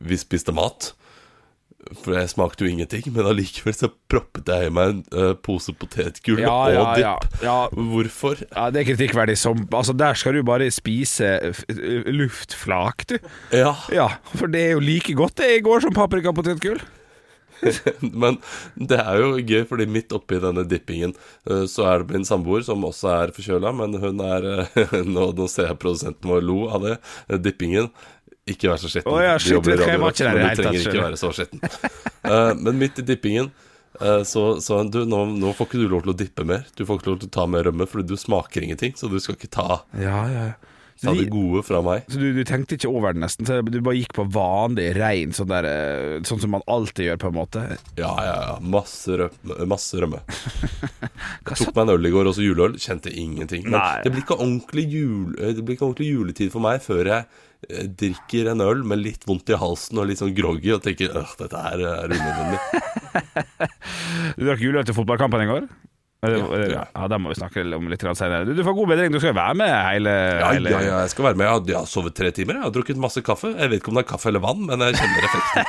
vi 0.00 0.16
spiste 0.20 0.54
mat. 0.56 0.92
For 2.04 2.14
jeg 2.14 2.30
smakte 2.30 2.64
jo 2.64 2.70
ingenting, 2.70 3.02
men 3.14 3.26
allikevel 3.26 3.74
så 3.74 3.88
proppet 4.10 4.46
jeg 4.50 4.68
i 4.68 4.72
meg 4.74 4.92
en 4.92 5.00
uh, 5.14 5.32
pose 5.42 5.72
potetgull 5.74 6.38
Ja, 6.44 6.52
og 6.52 6.70
ja, 6.74 6.84
dipp. 6.94 7.40
ja, 7.42 7.48
ja. 7.48 7.56
Hvorfor? 7.90 8.44
Ja, 8.50 8.68
det 8.70 8.82
er 8.84 8.88
kritikkverdig 8.92 9.34
som 9.40 9.64
Altså, 9.74 9.92
der 9.98 10.14
skal 10.14 10.38
du 10.38 10.44
bare 10.46 10.70
spise 10.70 11.32
luftflak, 12.06 13.06
du. 13.10 13.18
Ja, 13.52 13.74
Ja, 13.92 14.08
for 14.34 14.46
det 14.50 14.62
er 14.68 14.72
jo 14.76 14.80
like 14.84 15.14
godt 15.18 15.36
det 15.42 15.50
i 15.58 15.60
går 15.64 15.82
som 15.86 15.94
paprikapotetgull. 15.96 16.80
men 18.22 18.38
det 18.76 18.98
er 19.02 19.20
jo 19.20 19.30
gøy, 19.38 19.64
fordi 19.68 19.86
midt 19.90 20.12
oppi 20.16 20.38
denne 20.42 20.64
dippingen 20.68 21.12
eh, 21.48 21.64
så 21.70 21.86
er 21.90 22.04
det 22.04 22.16
min 22.16 22.26
samboer 22.28 22.64
som 22.66 22.84
også 22.88 23.10
er 23.14 23.32
forkjøla, 23.36 23.72
men 23.76 23.98
hun 24.02 24.22
er 24.24 24.46
eh, 24.54 24.94
nå, 25.14 25.30
nå 25.36 25.48
ser 25.50 25.70
jeg 25.70 25.80
produsenten 25.82 26.30
vår 26.32 26.44
lo 26.46 26.60
av 26.72 26.86
det. 26.86 26.96
eh, 27.28 27.40
Dippingen. 27.40 27.90
Ikke 28.50 28.70
vær 28.72 28.80
så 28.82 28.88
skitten. 28.90 29.12
Oh, 29.12 29.20
ja, 29.22 29.36
shit, 29.38 29.60
vet 29.62 29.84
jeg 29.84 30.00
var 30.00 30.14
ikke 30.14 30.26
der 30.26 30.38
men 30.40 30.48
du 30.56 30.62
trenger 30.62 30.80
ikke 30.80 31.04
være 31.04 31.18
så 31.20 31.28
skitten. 31.36 31.60
Men 32.64 32.78
midt 32.80 32.98
i 32.98 33.04
dippingen 33.06 33.50
så 34.26 34.42
sa 34.64 34.78
hun 34.80 34.88
du, 34.90 35.02
nå, 35.06 35.18
nå 35.38 35.52
får 35.54 35.68
ikke 35.68 35.78
du 35.82 35.84
lov 35.92 36.02
til 36.06 36.12
å 36.14 36.16
dippe 36.18 36.44
mer. 36.48 36.64
Du 36.78 36.82
får 36.88 36.98
ikke 36.98 37.10
lov 37.10 37.18
til 37.20 37.28
å 37.28 37.34
ta 37.36 37.44
mer 37.52 37.66
rømme, 37.68 37.86
fordi 37.90 38.08
du 38.10 38.16
smaker 38.18 38.64
ingenting. 38.64 38.94
Så 38.98 39.10
du 39.12 39.18
skal 39.22 39.36
ikke 39.36 39.50
ta, 39.52 39.82
Ja, 40.00 40.22
Ja, 40.32 40.44
ja. 40.48 40.79
Ta 41.00 41.14
det 41.16 41.28
gode 41.32 41.62
fra 41.64 41.80
meg. 41.84 42.04
Så 42.12 42.20
du, 42.20 42.28
du 42.36 42.42
tenkte 42.48 42.76
ikke 42.76 42.90
over 42.90 43.14
det 43.16 43.22
nesten? 43.22 43.48
Så 43.48 43.60
du 43.64 43.78
bare 43.80 43.96
gikk 43.98 44.12
på 44.16 44.26
vanlig, 44.32 44.90
rein 44.98 45.34
sånn 45.36 45.50
der 45.50 45.68
eh, 45.68 46.16
Sånn 46.28 46.40
som 46.42 46.52
man 46.54 46.64
alltid 46.70 47.08
gjør, 47.08 47.20
på 47.22 47.30
en 47.30 47.36
måte? 47.38 47.64
Ja, 47.98 48.12
ja, 48.26 48.36
ja. 48.46 48.56
Masse 48.60 49.16
rømme. 49.20 49.58
Masse 49.70 50.00
rømme. 50.02 50.22
Tok 51.50 51.72
meg 51.74 51.82
en 51.84 51.94
øl 51.96 52.10
i 52.10 52.14
går, 52.14 52.30
også 52.32 52.44
juleøl. 52.44 52.76
Kjente 52.80 53.12
ingenting. 53.12 53.66
Men 53.68 53.78
Nei. 53.78 54.00
det 54.04 54.14
blir, 54.14 54.24
ikke 54.26 54.38
ordentlig 54.38 54.86
jul, 54.92 55.36
eh, 55.38 55.54
det 55.56 55.64
blir 55.64 55.78
ikke 55.78 55.88
ordentlig 55.88 56.10
juletid 56.10 56.52
for 56.54 56.64
meg 56.64 56.84
før 56.84 57.12
jeg 57.12 57.26
eh, 57.70 57.86
drikker 58.04 58.52
en 58.52 58.64
øl 58.64 58.84
med 58.92 59.02
litt 59.02 59.24
vondt 59.28 59.52
i 59.52 59.60
halsen 59.60 60.00
og 60.00 60.10
litt 60.10 60.20
sånn 60.20 60.34
groggy 60.36 60.74
og 60.76 60.84
tenker 60.84 61.14
øh, 61.16 61.36
dette 61.40 61.64
her 61.68 61.86
er 61.94 62.16
unødvendig. 62.16 62.60
Du 64.38 64.44
drakk 64.46 64.60
juleøl 64.62 64.86
til 64.86 64.94
fotballkampen 64.96 65.42
i 65.42 65.48
går? 65.48 65.64
Ja, 66.20 66.28
da 66.36 66.86
ja, 66.92 67.06
det 67.08 67.18
må 67.22 67.30
vi 67.32 67.38
snakke 67.38 67.62
om 67.76 67.86
litt 67.88 68.02
senere. 68.04 68.44
Du, 68.44 68.52
du 68.52 68.60
får 68.66 68.74
god 68.76 68.90
bedring, 68.92 69.14
du 69.14 69.20
skal 69.22 69.32
være 69.38 69.56
med 69.56 69.70
hele, 69.72 70.12
Ja, 70.12 70.50
hele 70.52 70.74
ja, 70.74 70.80
ja, 70.84 70.98
jeg 71.06 71.14
skal 71.14 71.30
være 71.30 71.40
med. 71.40 71.46
Jeg 71.46 71.54
har, 71.54 71.62
jeg 71.72 71.78
har 71.78 71.88
sovet 71.88 72.16
tre 72.18 72.28
timer. 72.36 72.58
Jeg 72.58 72.66
har 72.66 72.74
drukket 72.76 73.00
masse 73.00 73.22
kaffe. 73.24 73.54
Jeg 73.56 73.72
vet 73.72 73.80
ikke 73.80 73.94
om 73.94 73.96
det 73.96 74.04
er 74.04 74.10
kaffe 74.12 74.28
eller 74.28 74.44
vann, 74.44 74.60
men 74.68 74.84
jeg 74.84 75.00
kjenner 75.00 75.28
effekten. 75.30 75.64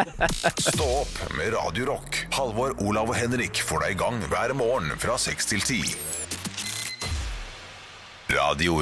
Stå 0.70 0.86
opp 1.00 1.18
med 1.34 1.50
Radio 1.56 1.90
Rock. 1.90 2.22
Halvor, 2.38 2.78
Olav 2.86 3.10
og 3.10 3.18
Henrik 3.18 3.64
får 3.66 3.82
deg 3.88 3.98
i 3.98 4.00
gang 4.04 4.22
hver 4.30 4.54
morgen 4.62 4.94
fra 5.02 5.18
6 5.18 5.54
til 5.56 5.66
10. 5.66 5.96
Radio 8.30 8.78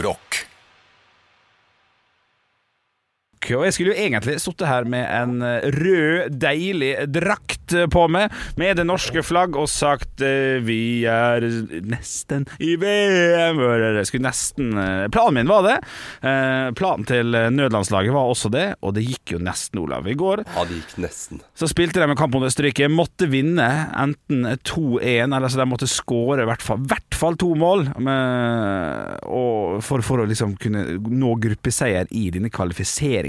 Rock. 3.48 3.58
Og 3.58 3.64
jeg 3.68 3.74
skulle 3.76 3.94
jo 3.94 4.02
egentlig 4.06 4.38
sittet 4.42 4.68
her 4.68 4.84
med 4.88 5.04
en 5.08 5.42
eh, 5.42 5.68
rød, 5.74 6.36
deilig 6.40 6.92
drakt 7.14 7.74
på 7.92 8.06
meg, 8.08 8.32
med 8.56 8.78
det 8.80 8.86
norske 8.88 9.20
flagg, 9.24 9.56
og 9.60 9.68
sagt 9.68 10.22
eh, 10.24 10.58
vi 10.64 11.04
er 11.08 11.44
nesten 11.84 12.46
i 12.64 12.74
VM. 12.80 13.60
Jeg 13.98 14.06
skulle 14.08 14.24
nesten 14.28 14.70
eh, 14.80 15.06
Planen 15.12 15.38
min 15.42 15.50
var 15.50 15.64
det. 15.66 15.76
Eh, 16.24 16.70
Planen 16.78 17.04
til 17.08 17.32
nødlandslaget 17.52 18.14
var 18.14 18.30
også 18.32 18.50
det, 18.52 18.66
og 18.84 18.94
det 18.96 19.04
gikk 19.08 19.34
jo 19.36 19.42
nesten, 19.44 19.80
Olav. 19.82 20.06
I 20.08 20.16
går 20.18 20.44
Ja, 20.46 20.64
det 20.68 20.80
gikk 20.80 20.96
nesten. 21.04 21.42
så 21.58 21.68
spilte 21.70 22.00
de 22.00 22.08
en 22.08 22.16
kamp 22.18 22.34
mot 22.36 22.46
Østerrike. 22.48 22.88
Måtte 22.92 23.28
vinne 23.30 23.66
enten 23.98 24.46
2-1, 24.64 25.28
eller 25.36 25.48
så 25.52 25.60
de 25.60 25.68
måtte 25.68 25.88
skåre 25.90 26.44
i 26.44 26.48
hvert 26.48 26.64
fall, 26.64 26.80
hvert 26.88 27.18
fall 27.18 27.36
to 27.40 27.52
mål. 27.58 27.88
Med, 27.98 29.18
og 29.28 29.82
for, 29.84 30.02
for 30.06 30.22
å 30.22 30.28
liksom 30.28 30.56
kunne 30.60 30.84
nå 30.98 31.34
gruppeseier 31.42 32.08
i 32.16 32.28
denne 32.34 32.50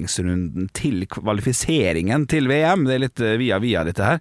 kvalifiseringsrunden 0.09 0.69
til 0.73 1.05
kvalifiseringen 1.09 2.27
til 2.29 2.49
VM. 2.49 2.85
Det 2.87 2.95
er 2.95 3.03
litt 3.03 3.21
eh, 3.21 3.37
via 3.39 3.59
via, 3.59 3.83
dette 3.83 4.03
her. 4.03 4.19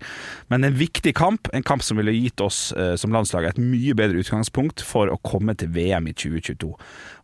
Men 0.49 0.65
en 0.65 0.77
viktig 0.77 1.15
kamp. 1.15 1.49
En 1.53 1.63
kamp 1.63 1.83
som 1.83 1.99
ville 1.99 2.13
gitt 2.13 2.41
oss 2.41 2.73
eh, 2.73 2.95
som 2.97 3.13
landslag 3.13 3.45
et 3.49 3.59
mye 3.59 3.95
bedre 3.95 4.21
utgangspunkt 4.21 4.83
for 4.85 5.09
å 5.09 5.19
komme 5.23 5.55
til 5.59 5.71
VM 5.73 6.09
i 6.09 6.15
2022. 6.15 6.75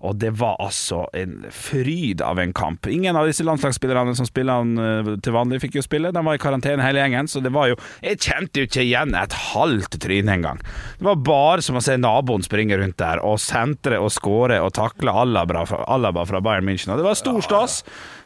Og 0.04 0.16
det 0.20 0.34
var 0.36 0.58
altså 0.60 1.06
en 1.16 1.46
fryd 1.50 2.20
av 2.20 2.38
en 2.38 2.52
kamp. 2.52 2.86
Ingen 2.86 3.16
av 3.16 3.28
disse 3.28 3.44
landslagsspillerne 3.44 4.14
som 4.16 4.28
spiller 4.28 4.64
eh, 4.64 5.12
til 5.24 5.36
vanlig, 5.36 5.62
fikk 5.64 5.78
jo 5.78 5.84
spille. 5.84 6.12
De 6.12 6.24
var 6.24 6.36
i 6.36 6.42
karantene 6.42 6.84
hele 6.84 7.02
gjengen, 7.02 7.28
så 7.28 7.42
det 7.44 7.52
var 7.54 7.70
jo 7.70 7.78
Jeg 8.04 8.20
kjente 8.20 8.60
jo 8.60 8.68
ikke 8.68 8.84
igjen 8.84 9.14
et 9.16 9.34
halvt 9.52 9.98
tryne 10.02 10.34
engang. 10.38 10.60
Det 10.98 11.06
var 11.06 11.22
bare 11.24 11.64
som 11.64 11.78
å 11.78 11.84
se 11.84 11.96
naboen 12.00 12.44
springe 12.44 12.76
rundt 12.80 12.98
der 13.00 13.22
og 13.24 13.40
sentre 13.42 14.00
og 14.00 14.12
skåre 14.12 14.60
og 14.62 14.74
takle 14.76 15.12
Alaba 15.24 15.64
fra, 15.68 15.84
Alaba 15.90 16.24
fra 16.28 16.40
Bayern 16.44 16.68
München. 16.68 16.92
Og 16.92 17.00
det 17.00 17.06
var 17.06 17.18
stor 17.18 17.40
stas. 17.44 17.82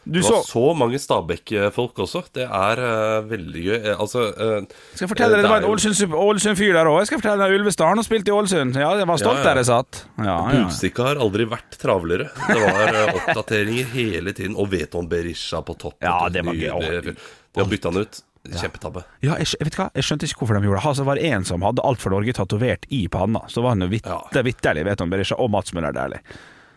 Du 0.09 0.21
Det 0.23 0.25
var 0.25 0.45
så 0.49 0.63
mange 0.73 0.99
Stabæk-folk 0.99 1.99
også. 2.01 2.23
Det 2.33 2.47
er 2.47 2.81
uh, 2.81 3.27
veldig 3.29 3.65
gøy. 3.65 3.75
Eh, 3.77 4.01
altså 4.01 4.23
uh, 4.33 4.63
skal 4.95 5.05
jeg 5.05 5.11
fortelle 5.11 5.37
deg, 5.37 5.45
Det 5.45 5.51
var 5.53 5.67
en 5.67 6.15
Ålesund-fyr 6.25 6.79
der 6.79 6.89
òg. 6.89 7.03
Jeg 7.03 7.11
skal 7.11 7.21
fortelle 7.21 7.45
deg 7.45 7.57
Ulvesdalen 7.59 8.01
og 8.01 8.07
spilte 8.07 8.33
i 8.33 8.37
Ålesund. 8.37 8.79
Ja, 8.81 8.95
jeg 8.97 9.09
var 9.11 9.21
stolt 9.21 9.43
Ja, 9.43 9.43
ja. 9.43 9.49
der 9.51 9.61
jeg 9.61 9.69
satt. 9.69 10.01
Ja, 10.17 10.39
ja. 10.57 10.95
Har 11.05 11.21
aldri 11.27 11.49
vært 11.53 11.77
travlere. 11.83 12.31
Det 12.41 12.57
var 12.63 12.97
uh, 12.97 13.19
oppdateringer 13.19 13.93
hele 13.93 14.33
tiden. 14.33 14.57
Og 14.57 14.73
Veton 14.73 15.11
Berisha 15.13 15.61
på 15.61 15.77
topp. 15.77 16.01
Ja, 16.01 16.23
det 16.33 16.47
var 16.49 16.57
gøy. 16.57 17.13
De 17.13 17.61
har 17.61 17.69
bytta 17.69 17.93
han 17.93 18.07
ut. 18.07 18.23
Kjempetabbe. 18.49 19.03
Ja, 19.21 19.35
jeg, 19.37 19.59
vet 19.61 19.77
hva? 19.77 19.89
jeg 19.93 20.07
skjønte 20.07 20.25
ikke 20.29 20.41
hvorfor 20.41 20.57
de 20.57 20.69
gjorde 20.69 20.81
det. 20.81 20.89
Altså, 20.89 21.05
det 21.05 21.11
var 21.11 21.21
en 21.31 21.45
som 21.49 21.65
hadde 21.67 21.85
alt 21.85 22.01
for 22.01 22.15
Norge 22.15 22.33
tatovert 22.39 22.87
i 22.95 23.03
panna. 23.13 23.43
Så 23.53 23.65
var 23.65 23.77
han 23.77 23.85
jo 23.85 23.99
Ja. 23.99 24.23
er 24.33 24.47
vitterlig, 24.47 24.87
vet 24.89 25.05
han 25.05 25.11
Berisha, 25.13 25.37
og 25.37 25.51
Mats 25.53 25.75
Møller 25.77 25.93
Dæhlie. 25.93 26.23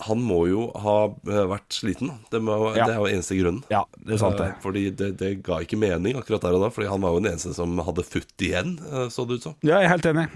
Han 0.08 0.22
må 0.26 0.40
jo 0.50 0.64
ha 0.82 0.96
eh, 1.10 1.44
vært 1.52 1.76
sliten. 1.78 2.12
Det, 2.32 2.40
må, 2.42 2.56
Ja. 2.76 2.88
det 2.90 2.96
er 2.96 3.00
jo 3.02 3.10
eneste 3.12 3.38
grunnen. 3.38 3.62
Ja, 3.70 3.84
det 4.02 4.16
er 4.16 4.22
sant 4.22 4.38
det. 4.42 4.48
Eh, 4.52 4.60
Fordi 4.64 4.84
det, 4.98 5.10
det 5.20 5.32
ga 5.46 5.60
ikke 5.62 5.78
mening 5.82 6.18
akkurat 6.20 6.42
der 6.46 6.58
og 6.58 6.64
da. 6.66 6.70
Fordi 6.74 6.90
han 6.90 7.02
var 7.06 7.14
jo 7.16 7.22
den 7.22 7.32
eneste 7.34 7.54
som 7.58 7.78
hadde 7.86 8.06
futt 8.08 8.46
igjen, 8.48 8.76
eh, 8.92 9.08
så 9.14 9.28
det 9.30 9.40
ut 9.40 9.48
som. 9.50 9.56
Ja, 9.62 9.78
jeg 9.82 9.90
er 9.90 9.94
helt 9.96 10.10
enig. 10.12 10.28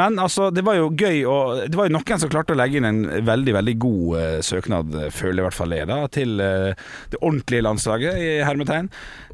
Men 0.00 0.18
altså, 0.22 0.50
det 0.54 0.64
var 0.66 0.78
jo 0.78 0.90
gøy 0.90 1.22
å 1.28 1.38
Det 1.70 1.76
var 1.78 1.88
jo 1.90 1.96
noen 1.98 2.20
som 2.22 2.30
klarte 2.32 2.54
å 2.54 2.58
legge 2.58 2.80
inn 2.80 2.88
en 2.88 3.02
veldig, 3.26 3.54
veldig 3.60 3.76
god 3.82 4.44
søknad, 4.46 4.94
føler 5.14 5.42
i 5.42 5.46
hvert 5.48 5.56
fall 5.60 5.74
jeg, 5.76 5.88
da, 5.90 6.00
til 6.12 6.36
det 6.40 7.20
ordentlige 7.20 7.64
landslaget, 7.66 8.16
i 8.20 8.30
hermetegn. 8.46 8.88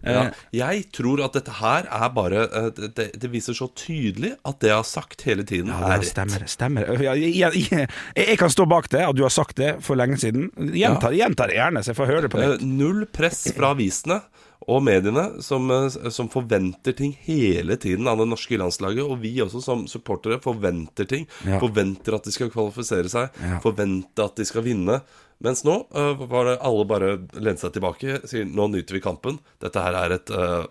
Ja. 0.06 0.26
Jeg 0.54 0.84
tror 0.94 1.22
at 1.24 1.34
dette 1.34 1.54
her 1.58 1.86
er 1.90 2.10
bare 2.14 2.44
det, 2.76 3.08
det, 3.16 3.30
viser 3.32 3.56
så 3.58 3.66
tydelig 3.74 4.34
at 4.46 4.60
det 4.62 4.70
jeg 4.70 4.76
har 4.78 4.86
sagt 4.86 5.24
hele 5.26 5.42
tiden, 5.48 5.72
Ja, 5.72 5.80
er 5.88 5.98
rett. 5.98 6.10
stemmer. 6.12 6.44
stemmer. 6.50 6.92
Jeg, 7.02 7.32
jeg, 7.34 7.64
jeg, 7.72 7.88
jeg 8.20 8.38
kan 8.38 8.52
stå 8.52 8.66
bak 8.70 8.86
det, 8.92 9.02
at 9.08 9.16
du 9.18 9.24
har 9.26 9.34
sagt 9.36 9.60
det 9.60 9.76
for 9.84 9.98
lenge 9.98 10.18
siden. 10.22 10.48
Gjenta 10.76 11.12
det 11.12 11.52
det 11.52 11.60
gjerne, 11.60 11.82
så 11.84 11.92
jeg 11.92 12.00
får 12.00 12.10
høre 12.12 12.26
det 12.26 12.32
på 12.32 12.42
Eh, 12.42 12.54
nytt. 12.54 12.66
Null 12.80 13.06
press 13.12 13.46
fra 13.56 13.74
avisene 13.76 14.20
og 14.66 14.82
mediene 14.82 15.42
som, 15.44 15.70
eh, 15.70 16.10
som 16.10 16.30
forventer 16.32 16.96
ting 16.96 17.12
hele 17.26 17.76
tiden 17.76 18.08
av 18.08 18.18
det 18.18 18.28
norske 18.28 18.58
landslaget. 18.58 19.04
Og 19.04 19.20
vi 19.22 19.36
også 19.44 19.62
som 19.62 19.86
supportere 19.86 20.40
forventer 20.42 21.06
ting. 21.06 21.28
Ja. 21.44 21.60
Forventer 21.60 22.16
at 22.16 22.24
de 22.24 22.32
skal 22.34 22.50
kvalifisere 22.50 23.08
seg. 23.08 23.30
Ja. 23.40 23.60
Forventer 23.60 24.24
at 24.24 24.36
de 24.36 24.44
skal 24.44 24.66
vinne. 24.66 25.02
Mens 25.44 25.64
nå 25.64 25.74
uh, 25.92 26.14
var 26.30 26.48
det 26.48 26.60
alle 26.64 26.84
bare 26.88 27.10
lente 27.44 27.66
seg 27.66 27.74
tilbake, 27.76 28.22
sier 28.28 28.46
nå 28.48 28.70
nyter 28.72 28.96
vi 28.96 29.02
kampen. 29.04 29.36
Dette 29.60 29.82
her 29.84 29.98
er 29.98 30.16
et 30.16 30.32
uh, 30.32 30.64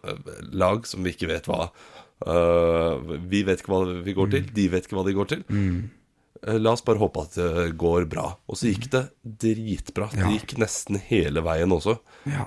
lag 0.57 0.87
som 0.89 1.05
vi 1.05 1.13
ikke 1.13 1.29
vet 1.29 1.45
hva 1.45 1.67
uh, 2.25 2.97
Vi 3.29 3.43
vet 3.45 3.61
ikke 3.61 3.73
hva 3.73 3.83
vi 4.05 4.15
går 4.17 4.33
til, 4.33 4.49
de 4.55 4.65
vet 4.73 4.87
ikke 4.87 4.97
hva 4.97 5.05
de 5.05 5.13
går 5.13 5.29
til. 5.35 5.45
Eh, 5.53 5.83
La 6.45 6.71
oss 6.75 6.83
bare 6.85 7.01
håpe 7.01 7.23
at 7.25 7.35
det 7.39 7.71
går 7.81 8.03
bra. 8.11 8.27
Og 8.45 8.57
så 8.59 8.69
gikk 8.69 8.83
det 8.93 9.01
dritbra. 9.41 10.11
Det 10.13 10.27
gikk 10.35 10.51
nesten 10.61 10.99
hele 11.07 11.41
veien 11.45 11.71
også. 11.73 11.95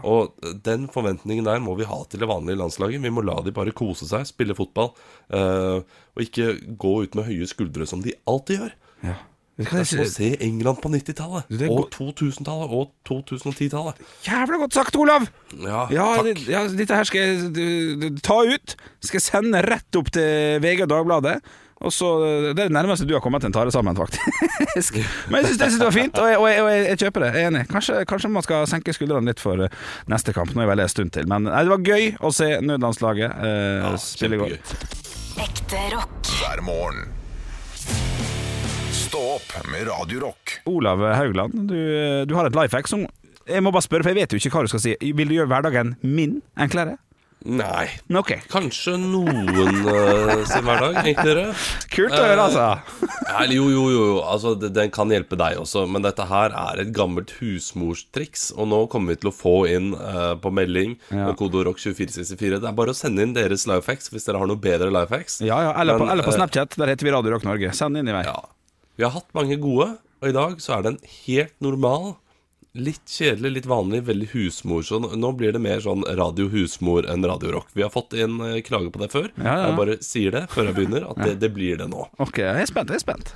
Og 0.07 0.37
den 0.63 0.87
forventningen 0.95 1.49
der 1.49 1.59
må 1.65 1.75
vi 1.79 1.89
ha 1.89 1.99
til 2.07 2.23
det 2.23 2.29
vanlige 2.31 2.61
landslaget. 2.61 3.03
Vi 3.03 3.11
må 3.11 3.25
la 3.27 3.41
de 3.43 3.55
bare 3.57 3.75
kose 3.75 4.07
seg, 4.07 4.27
spille 4.31 4.55
fotball, 4.59 4.93
eh, 5.35 5.81
og 6.15 6.23
ikke 6.23 6.53
gå 6.79 6.95
ut 7.09 7.19
med 7.19 7.27
høye 7.27 7.49
skuldre 7.51 7.89
som 7.91 8.05
de 8.05 8.15
alltid 8.31 8.61
gjør. 8.63 8.79
Ja. 9.09 9.17
Det 9.59 9.67
er 9.75 9.87
som 9.91 10.05
å 10.05 10.07
se 10.07 10.29
England 10.47 10.79
på 10.79 10.87
90-tallet, 10.95 11.49
Du, 11.51 11.57
det 11.59 11.67
er 11.67 11.73
og 11.75 11.89
2000-tallet 11.91 12.71
og 12.79 12.93
2010-tallet. 13.11 13.99
Jævla 14.23 14.61
godt 14.63 14.77
sagt, 14.79 14.95
Olav! 15.03 15.25
Ja, 15.59 15.81
Ja, 15.91 16.05
takk. 16.23 16.45
ja, 16.47 16.61
dette 16.71 16.95
her 16.95 17.09
skal 17.09 17.25
jeg 17.51 18.13
ta 18.23 18.37
ut. 18.47 18.77
Skal 19.03 19.19
jeg 19.19 19.25
sende 19.27 19.63
rett 19.67 19.99
opp 19.99 20.13
til 20.15 20.63
VG 20.63 20.85
og 20.87 20.93
Dagbladet. 20.95 21.41
Og 21.79 21.93
så, 21.95 22.09
Det 22.55 22.65
er 22.65 22.69
det 22.69 22.75
nærmeste 22.75 23.07
du 23.07 23.13
har 23.15 23.23
kommet 23.23 23.45
en 23.47 23.55
tare 23.55 23.71
sammen, 23.71 23.95
faktisk. 23.97 24.97
Men 25.31 25.45
jeg 25.45 25.55
syns 25.55 25.77
det, 25.79 25.85
var 25.85 25.95
fint, 25.95 26.19
og 26.19 26.27
jeg, 26.31 26.39
og, 26.41 26.49
jeg, 26.51 26.63
og 26.65 26.71
jeg, 26.73 26.87
jeg 26.89 26.99
kjøper 27.05 27.25
det. 27.25 27.29
Jeg 27.37 27.45
er 27.45 27.53
enig. 27.53 27.65
Kanskje, 27.71 27.99
kanskje 28.11 28.31
man 28.35 28.47
skal 28.47 28.67
senke 28.71 28.95
skuldrene 28.97 29.31
litt 29.31 29.43
for 29.43 29.63
eh, 29.69 29.77
neste 30.11 30.35
kamp. 30.35 30.51
Nå 30.57 30.65
er 30.65 30.73
vel 30.73 30.83
en 30.83 30.91
stund 30.91 31.15
til. 31.15 31.29
Men 31.31 31.47
nei, 31.47 31.63
det 31.69 31.71
var 31.75 31.85
gøy 31.87 32.09
å 32.19 32.33
se 32.35 32.51
nødlandslaget 32.67 33.31
eh, 33.31 33.87
Ja, 33.87 33.93
spille 34.03 34.41
godt. 34.43 34.75
Ekte 35.39 35.85
rock. 35.95 36.33
hver 36.41 36.65
morgen. 36.67 37.07
Stå 38.99 39.21
opp 39.39 39.55
med 39.71 39.87
Radiorock. 39.89 40.59
Olav 40.69 41.01
Haugland, 41.15 41.55
du, 41.71 41.79
du 42.29 42.35
har 42.37 42.51
et 42.51 42.57
life 42.59 42.77
hack 42.77 42.91
som 42.91 43.07
Jeg 43.49 43.63
må 43.65 43.71
bare 43.73 43.87
spørre, 43.87 44.05
for 44.05 44.13
jeg 44.13 44.19
vet 44.21 44.35
jo 44.35 44.41
ikke 44.43 44.51
hva 44.59 44.67
du 44.67 44.73
skal 44.75 44.83
si. 44.85 44.97
Vil 45.01 45.31
du 45.31 45.39
gjøre 45.39 45.49
hverdagen 45.49 45.95
min 46.05 46.41
enklere? 46.61 46.99
Nei. 47.47 47.87
Okay. 48.11 48.41
Kanskje 48.51 48.97
noen 48.99 49.47
uh, 49.87 50.41
sin 50.49 50.65
hverdag 50.67 50.97
enklere. 51.07 51.45
Kult 51.93 52.17
å 52.17 52.23
høre, 52.25 52.47
altså. 52.49 52.65
Eh, 53.29 53.53
jo, 53.55 53.69
jo, 53.71 53.85
jo. 53.95 54.07
Altså, 54.27 54.57
det, 54.59 54.73
den 54.75 54.91
kan 54.95 55.13
hjelpe 55.15 55.39
deg 55.39 55.61
også, 55.63 55.85
men 55.87 56.03
dette 56.05 56.27
her 56.29 56.55
er 56.57 56.83
et 56.83 56.91
gammelt 56.97 57.31
husmorstriks. 57.39 58.49
Og 58.59 58.69
nå 58.73 58.81
kommer 58.91 59.15
vi 59.15 59.23
til 59.23 59.31
å 59.31 59.35
få 59.37 59.55
inn 59.71 59.93
uh, 59.95 60.35
på 60.43 60.53
melding 60.55 60.97
Ja. 61.13 61.29
med 61.31 61.39
kodorock 61.41 61.79
2464. 61.81 62.59
Det 62.59 62.69
er 62.73 62.77
bare 62.83 62.95
å 62.95 62.99
sende 62.99 63.23
inn 63.25 63.37
deres 63.37 63.69
life 63.71 63.87
hacks 63.91 64.11
hvis 64.13 64.27
dere 64.27 64.43
har 64.43 64.51
noe 64.51 64.59
bedre 64.61 64.91
life 64.95 65.15
hacks. 65.15 65.39
Ja, 65.45 65.61
ja, 65.69 65.73
eller, 65.79 66.01
på, 66.01 66.09
eller 66.11 66.27
på 66.27 66.35
eh, 66.35 66.39
Snapchat. 66.41 66.75
Der 66.81 66.91
heter 66.93 67.07
vi 67.07 67.15
Radio 67.15 67.37
Rock 67.37 67.47
Norge. 67.47 67.71
Send 67.79 68.01
inn 68.01 68.11
i 68.11 68.17
vei. 68.19 68.25
Ja. 68.27 68.41
Vi 68.99 69.07
har 69.07 69.15
hatt 69.15 69.31
mange 69.39 69.57
gode, 69.63 69.93
og 70.19 70.27
i 70.33 70.35
dag 70.35 70.59
så 70.63 70.75
er 70.79 70.85
det 70.85 70.97
en 70.97 71.03
helt 71.23 71.55
normal, 71.63 72.17
litt 72.77 73.09
kjedelig, 73.09 73.53
litt 73.53 73.67
vanlig, 73.67 74.03
veldig 74.07 74.29
husmor. 74.35 74.83
Så 74.83 75.01
nå- 75.01 75.33
blir 75.37 75.53
det 75.53 75.61
mer 75.63 75.81
sånn 75.81 76.05
radio 76.05 76.49
husmor 76.53 77.07
enn 77.09 77.25
radio 77.25 77.53
rock. 77.53 77.69
Vi 77.73 77.83
har 77.83 77.91
fått 77.91 78.13
inn 78.13 78.41
eh, 78.41 78.61
klage 78.63 78.93
på 78.93 79.01
det 79.03 79.11
før. 79.13 79.31
Ja, 79.37 79.55
ja. 79.55 79.69
Jeg 79.69 79.77
bare 79.79 79.97
sier 80.05 80.35
det 80.35 80.45
før 80.53 80.69
jeg 80.71 80.75
begynner, 80.79 81.09
at 81.11 81.23
det, 81.25 81.39
det 81.41 81.53
blir 81.55 81.79
det 81.81 81.89
nå. 81.91 82.09
Ok, 82.19 82.39
jeg 82.45 82.67
er 82.67 82.71
spent. 82.71 82.93
jeg 82.93 83.01
er 83.01 83.05
spent 83.07 83.33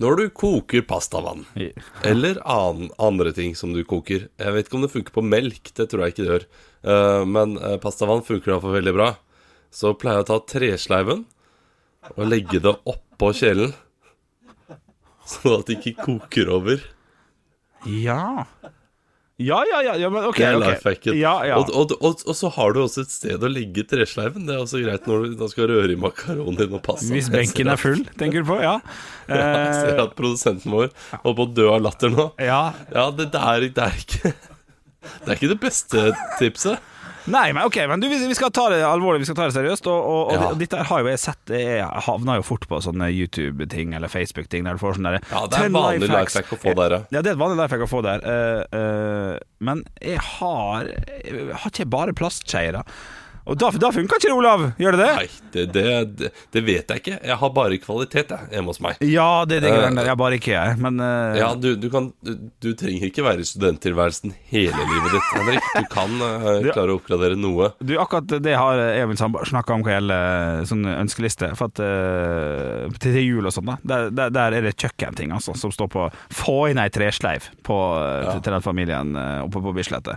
Når 0.00 0.16
du 0.16 0.24
koker 0.30 0.82
pastavann, 0.88 1.44
eller 2.04 2.40
an, 2.44 2.90
andre 2.98 3.32
ting 3.32 3.54
som 3.56 3.72
du 3.72 3.82
koker 3.84 4.28
Jeg 4.36 4.52
vet 4.52 4.66
ikke 4.66 4.76
om 4.76 4.84
det 4.84 4.92
funker 4.92 5.14
på 5.14 5.24
melk, 5.24 5.72
det 5.76 5.88
tror 5.90 6.04
jeg 6.04 6.14
ikke 6.14 6.24
det 6.26 6.32
gjør. 6.34 6.48
Uh, 6.86 7.22
men 7.28 7.56
uh, 7.58 7.76
pastavann 7.82 8.24
funker 8.26 8.52
iallfall 8.52 8.76
veldig 8.76 8.96
bra. 8.96 9.12
Så 9.72 9.94
pleier 9.98 10.20
jeg 10.20 10.26
å 10.26 10.30
ta 10.32 10.40
tresleiven 10.52 11.24
og 12.14 12.28
legge 12.28 12.60
det 12.62 12.74
oppå 12.86 13.32
kjelen. 13.34 13.72
Sånn 15.26 15.56
at 15.58 15.66
det 15.66 15.80
ikke 15.80 16.04
koker 16.06 16.52
over. 16.54 16.84
Ja. 17.86 18.46
Ja, 19.36 19.58
ja, 19.68 19.82
ja, 19.84 19.94
ja 20.00 20.08
men 20.08 20.24
ok. 20.24 20.38
Det 20.38 20.46
er 20.46 20.56
okay. 20.56 20.70
life 20.70 20.88
hacken. 20.88 21.16
Ja, 21.20 21.34
ja. 21.44 21.58
Og, 21.60 21.68
og, 21.76 21.92
og, 22.00 22.22
og 22.24 22.36
så 22.38 22.48
har 22.54 22.72
du 22.72 22.80
også 22.86 23.04
et 23.04 23.12
sted 23.12 23.42
å 23.44 23.50
legge 23.52 23.84
tresleiven. 23.84 24.46
Det 24.48 24.54
er 24.54 24.62
også 24.64 24.80
greit 24.80 25.08
når 25.10 25.26
du 25.36 25.44
skal 25.52 25.68
røre 25.68 25.92
i 25.92 25.98
makaronien 26.00 26.72
og 26.78 26.80
passe 26.86 27.10
Hvis 27.12 27.28
benken 27.32 27.68
er 27.68 27.80
full, 27.80 28.00
tenker 28.16 28.44
du 28.44 28.48
på? 28.48 28.58
Ja. 28.66 28.78
Jeg 29.28 29.74
ser 29.76 30.00
at 30.06 30.14
produsenten 30.16 30.72
vår 30.72 30.88
holder 31.12 31.36
på 31.36 31.44
å 31.44 31.52
dø 31.52 31.66
av 31.74 31.82
latter 31.84 32.12
nå. 32.14 32.30
ja. 32.40 32.62
Ja, 32.94 33.10
det, 33.12 33.28
det, 33.34 33.42
er, 33.42 33.66
det 33.76 33.84
er 33.84 34.00
ikke 34.00 34.32
Det 35.26 35.28
er 35.28 35.36
ikke 35.36 35.52
det 35.52 35.60
beste 35.62 36.06
tipset. 36.40 36.92
Nei, 37.26 37.48
men 37.52 37.66
ok, 37.66 37.76
men 37.90 38.02
du, 38.02 38.06
vi 38.08 38.34
skal 38.38 38.52
ta 38.54 38.68
det 38.70 38.80
alvorlig, 38.86 39.24
vi 39.24 39.28
skal 39.28 39.38
ta 39.38 39.48
det 39.48 39.56
seriøst. 39.56 39.88
Og, 39.90 40.10
og, 40.12 40.32
Ja. 40.36 40.48
og 40.50 40.60
dette 40.60 40.82
har 40.88 41.02
jo 41.02 41.10
jeg 41.10 41.18
sett 41.22 41.52
Jeg 41.56 41.86
havna 42.06 42.36
jo 42.38 42.44
fort 42.46 42.66
på 42.70 42.78
sånne 42.84 43.08
YouTube-ting 43.10 43.94
eller 43.98 44.10
Facebook-ting 44.12 44.66
der 44.66 44.78
du 44.78 44.82
får 44.82 45.00
derre 45.02 45.20
Ja, 45.30 45.42
det 45.50 45.58
er 45.58 45.68
en 45.70 45.76
vanlig 45.76 46.08
life 46.10 46.38
hack 46.38 46.52
å 46.54 46.60
få 46.62 46.74
der, 46.78 46.96
ja. 46.96 47.00
Ja, 47.10 47.22
det 47.22 47.32
er 47.32 47.34
et 47.36 47.42
vanlig 47.42 47.58
life 47.60 47.74
hack 47.74 47.84
å 47.86 47.90
få 47.90 48.02
der. 48.06 48.22
Uh, 48.22 48.62
uh, 48.76 49.34
men 49.58 49.82
jeg 50.00 50.22
har 50.22 50.90
jeg 50.90 51.48
Har 51.50 51.70
ikke 51.72 51.88
bare 51.90 52.14
plastskeier, 52.16 52.78
da? 52.78 52.84
Og 53.46 53.58
da, 53.60 53.70
da 53.78 53.92
funka 53.94 54.18
ikke 54.18 54.28
det, 54.28 54.34
Olav! 54.34 54.64
Gjør 54.80 54.96
det 54.96 55.04
det? 55.04 55.12
Nei, 55.16 55.26
det, 55.54 55.66
det, 55.76 56.30
det, 56.54 56.62
vet 56.66 56.90
jeg 56.90 57.02
ikke. 57.02 57.18
Jeg 57.22 57.38
har 57.42 57.52
bare 57.54 57.78
kvalitet 57.82 58.34
jeg, 58.34 58.50
hjemme 58.50 58.72
hos 58.72 58.82
meg. 58.82 59.02
Ja, 59.06 59.30
det 59.46 59.60
er 59.60 59.66
det 59.66 59.76
Eh, 59.76 59.80
greiene 59.80 60.00
der. 60.00 60.10
Jeg 60.10 60.20
bare 60.20 60.38
ikke 60.40 60.52
jeg. 60.52 60.78
Men 60.82 61.00
uh... 61.02 61.36
Ja, 61.38 61.50
du, 61.58 61.68
du, 61.78 61.88
kan, 61.92 62.10
du, 62.26 62.32
du 62.62 62.68
trenger 62.78 63.08
ikke 63.10 63.24
være 63.26 63.44
i 63.44 63.48
studenttilværelsen 63.48 64.34
hele 64.50 64.86
livet 64.90 65.14
ditt, 65.14 65.30
Henrik. 65.34 65.70
Du 65.76 65.88
kan 65.92 66.16
uh, 66.24 66.70
klare 66.72 66.94
å 66.94 66.98
oppgradere 67.00 67.38
noe. 67.38 67.72
Du, 67.80 67.96
akkurat 68.02 68.36
det 68.42 68.56
har 68.58 68.82
jeg 68.82 69.10
og 69.10 69.38
snakka 69.50 69.76
om 69.76 69.86
hva 69.86 69.96
gjelder 69.96 70.66
sånn 70.70 70.86
ønskeliste. 70.96 71.52
For 71.58 71.70
at 71.70 71.82
uh, 71.82 72.98
til, 73.02 73.20
jul 73.22 73.48
og 73.48 73.54
sånn, 73.54 73.70
da. 73.70 73.78
Der, 73.86 74.10
der, 74.14 74.34
der 74.34 74.58
er 74.58 74.66
det 74.68 74.76
kjøkkenting 74.80 75.34
altså, 75.34 75.54
som 75.58 75.72
står 75.74 75.90
på 75.92 76.08
'få 76.32 76.56
inn 76.70 76.80
ei 76.80 76.88
tresleiv' 76.92 77.48
på, 77.66 77.76
ja. 77.76 78.36
til, 78.38 78.52
den 78.52 78.64
familien 78.64 79.14
eh, 79.18 79.44
oppe 79.44 79.62
på 79.62 79.72
Bislett. 79.76 80.08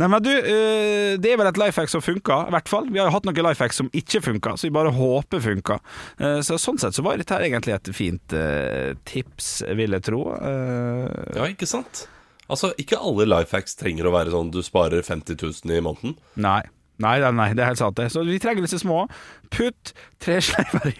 Nei, 0.00 0.08
men 0.10 0.22
du, 0.24 0.30
eh, 0.30 1.16
det 1.20 1.32
er 1.32 1.40
vel 1.40 1.50
et 1.50 1.60
life 1.60 1.80
hack 1.80 1.92
som 1.92 2.02
funker, 2.04 2.48
hvert 2.52 2.69
fall. 2.70 2.88
Vi 2.90 3.00
har 3.00 3.10
jo 3.10 3.14
hatt 3.16 3.26
noen 3.28 3.42
life 3.46 3.62
hacks 3.64 3.80
som 3.82 3.90
ikke 3.96 4.22
funka, 4.24 4.54
så 4.58 4.68
vi 4.68 4.74
bare 4.74 4.92
håper 4.94 5.42
funker. 5.44 5.82
Eh, 6.18 6.40
så 6.46 6.58
sånn 6.60 6.80
sett 6.80 6.96
så 6.96 7.04
var 7.06 7.20
dette 7.20 7.36
her 7.36 7.46
egentlig 7.48 7.76
et 7.76 7.92
fint 7.96 8.34
eh, 8.36 8.94
tips, 9.08 9.52
vil 9.78 9.96
jeg 9.98 10.06
tro. 10.08 10.24
Eh, 10.38 11.36
Ja, 11.36 11.46
ikke 11.50 11.68
sant? 11.68 12.06
Altså, 12.50 12.72
ikke 12.82 12.98
alle 12.98 13.28
life 13.30 13.54
hacks 13.54 13.76
trenger 13.78 14.08
å 14.10 14.14
være 14.14 14.32
sånn 14.34 14.50
du 14.50 14.58
sparer 14.66 15.04
50 15.06 15.38
000 15.38 15.76
i 15.76 15.82
måneden. 15.84 16.16
Nei. 16.40 16.62
Nei, 17.00 17.16
nei, 17.22 17.30
nei, 17.32 17.48
det 17.56 17.62
er 17.64 17.70
helt 17.70 17.80
sant 17.80 17.96
det. 17.96 18.10
Så 18.12 18.24
vi 18.26 18.36
trenger 18.42 18.66
disse 18.66 18.80
små. 18.82 19.06
Putt 19.54 19.94
tre 20.20 20.36
sleiver 20.44 20.92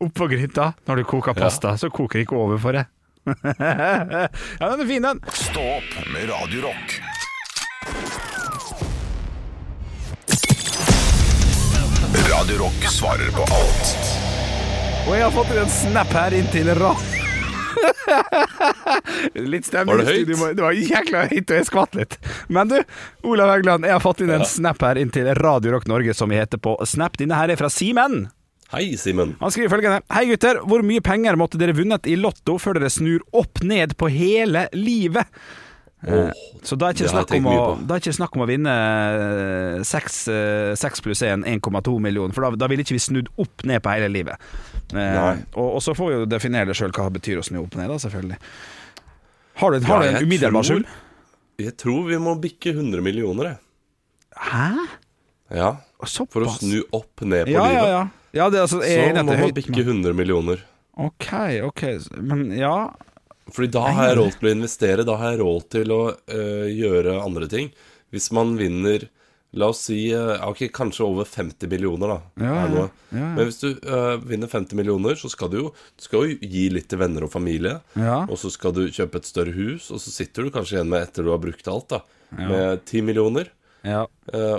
oppå 0.00 0.28
gryta 0.30 0.70
når 0.86 1.02
du 1.02 1.08
koker 1.10 1.34
pasta, 1.36 1.74
så 1.80 1.90
koker 1.90 2.20
det 2.20 2.28
ikke 2.28 2.38
over 2.38 2.60
for 2.62 2.78
det. 2.78 2.86
ja, 3.26 4.28
den 4.70 4.80
er 4.80 4.86
fin, 4.88 5.02
den. 5.08 5.20
Stå 5.34 5.66
opp 5.80 5.98
med 6.14 6.30
Radio 6.30 6.68
Radio 12.50 12.64
Rock 12.64 12.84
svarer 12.90 13.30
på 13.30 13.42
alt 13.54 13.90
Og 15.06 15.12
jeg 15.14 15.22
har 15.22 15.30
fått 15.30 15.50
en 15.54 15.68
snap 15.70 16.14
her 16.18 16.34
inn 16.34 16.48
til 16.50 16.66
ra... 16.74 16.88
litt 19.52 19.68
stemning. 19.68 19.92
Var 19.92 20.02
det 20.02 20.16
høyt? 20.16 20.32
Det 20.58 20.64
var 20.64 20.74
jækla 20.74 21.20
høyt, 21.30 21.44
og 21.44 21.54
jeg 21.60 21.68
skvatt 21.68 21.94
litt. 21.94 22.16
Men 22.50 22.72
du, 22.72 22.74
Olav 23.22 23.52
Haugland, 23.52 23.86
jeg 23.86 23.94
har 23.94 24.02
fått 24.02 24.24
inn 24.24 24.34
en 24.34 24.42
snap 24.42 24.82
her 24.82 24.98
inn 24.98 25.14
til 25.14 25.30
Radio 25.38 25.76
Rock 25.76 25.86
Norge, 25.92 26.16
som 26.16 26.34
vi 26.34 26.40
heter 26.40 26.58
på 26.58 26.74
Snap. 26.90 27.20
Denne 27.22 27.38
her 27.38 27.54
er 27.54 27.60
fra 27.60 27.70
Simen. 27.70 28.24
Hei, 28.74 28.96
Simen. 28.98 29.36
Han 29.38 29.54
skriver 29.54 29.70
følgende 29.76 30.02
Hei 30.10 30.26
gutter, 30.32 30.58
hvor 30.66 30.82
mye 30.82 31.06
penger 31.06 31.38
måtte 31.38 31.60
dere 31.60 31.78
vunnet 31.78 32.10
i 32.10 32.18
Lotto 32.18 32.58
før 32.58 32.80
dere 32.80 32.90
snur 32.90 33.22
opp 33.30 33.62
ned 33.62 33.94
på 34.00 34.10
hele 34.10 34.66
livet? 34.74 35.30
Åh, 36.08 36.30
Så 36.64 36.76
da 36.80 36.88
er 36.88 36.96
ikke 36.96 37.10
snakk 37.12 37.32
om 37.36 37.46
snakk 38.16 38.36
om 38.36 38.44
å 38.44 38.48
vinne 38.48 38.72
6, 39.84 40.16
6 40.80 41.02
pluss 41.04 41.20
1, 41.26 41.44
1,2 41.44 41.96
millioner, 42.00 42.32
for 42.36 42.46
da, 42.46 42.56
da 42.62 42.68
ville 42.72 42.84
ikke 42.86 42.96
vi 42.96 43.02
snudd 43.04 43.28
opp 43.40 43.64
ned 43.68 43.82
på 43.84 43.92
hele 43.92 44.08
livet. 44.12 44.40
Eh, 44.96 45.42
og, 45.54 45.66
og 45.76 45.82
så 45.84 45.94
får 45.96 46.08
vi 46.08 46.16
jo 46.22 46.28
definere 46.30 46.70
det 46.70 46.78
sjøl 46.78 46.94
hva 46.96 47.08
det 47.10 47.18
betyr 47.20 47.42
å 47.42 47.44
snu 47.46 47.60
opp 47.62 47.76
ned, 47.76 47.92
da, 47.92 47.98
selvfølgelig. 48.00 48.40
Har 49.60 49.76
du, 49.76 49.86
har 49.90 50.06
Ja, 50.06 50.14
du 50.14 50.16
en 50.16 50.24
umiddelbar 50.30 50.66
sum? 50.70 50.86
Jeg 51.60 51.76
tror 51.76 52.08
vi 52.08 52.16
må 52.22 52.32
bikke 52.40 52.72
100 52.72 53.04
millioner, 53.04 53.52
jeg. 53.52 53.60
Hæ? 54.40 54.70
Ja, 55.52 55.70
Såpass? 56.06 56.32
for 56.32 56.46
å 56.46 56.54
snu 56.54 56.80
opp 56.96 57.24
ned 57.26 57.50
på 57.50 57.52
ja, 57.52 57.66
ja, 57.66 57.76
livet. 57.76 57.92
ja. 57.92 58.02
ja 58.40 58.48
det, 58.48 58.60
er 58.60 58.66
altså, 58.68 58.80
Så 58.80 59.20
må 59.20 59.36
man 59.36 59.54
bikke 59.60 59.84
100 59.84 60.16
millioner. 60.16 60.64
Ok, 61.00 61.28
ok, 61.66 61.84
men 62.24 62.48
ja 62.56 62.74
Fordi 63.54 63.70
da 63.76 63.86
har 63.86 64.10
jeg 64.10 64.18
råd 64.20 64.36
til 64.36 64.50
å 64.50 64.56
investere, 64.56 65.06
da 65.06 65.16
har 65.20 65.34
jeg 65.34 65.40
råd 65.42 65.64
til 65.76 65.94
å 65.94 66.02
øh, 66.10 66.68
gjøre 66.72 67.16
andre 67.22 67.48
ting. 67.50 67.72
Hvis 68.14 68.30
man 68.34 68.56
vinner 68.58 69.08
La 69.58 69.66
oss 69.72 69.80
si 69.88 70.12
øh, 70.14 70.36
okay, 70.46 70.68
kanskje 70.70 71.02
over 71.02 71.26
50 71.26 71.66
millioner, 71.72 72.12
da. 72.12 72.18
Ja, 72.38 72.50
ja, 72.70 72.82
ja. 73.10 73.30
Men 73.34 73.48
hvis 73.48 73.58
du 73.58 73.72
øh, 73.72 74.20
vinner 74.22 74.46
50 74.46 74.78
millioner, 74.78 75.16
så 75.18 75.26
skal 75.32 75.50
du 75.50 75.56
jo 75.56 75.72
du 75.74 76.04
skal 76.04 76.22
jo 76.22 76.36
gi 76.52 76.68
litt 76.70 76.86
til 76.92 77.00
venner 77.00 77.26
og 77.26 77.32
familie. 77.32 77.80
Og 78.30 78.38
så 78.38 78.52
skal 78.54 78.76
du 78.76 78.84
kjøpe 78.86 79.18
et 79.18 79.26
større 79.26 79.54
hus, 79.56 79.88
og 79.90 79.98
så 79.98 80.14
sitter 80.14 80.46
du 80.46 80.52
kanskje 80.54 80.78
igjen 80.78 80.92
med 80.92 81.02
etter 81.02 81.26
du 81.26 81.32
har 81.34 81.42
brukt 81.42 81.66
alt, 81.66 81.88
da. 81.90 82.04
Med 82.38 82.84
10 82.84 83.02
millioner. 83.08 83.50
ja. 83.82 84.04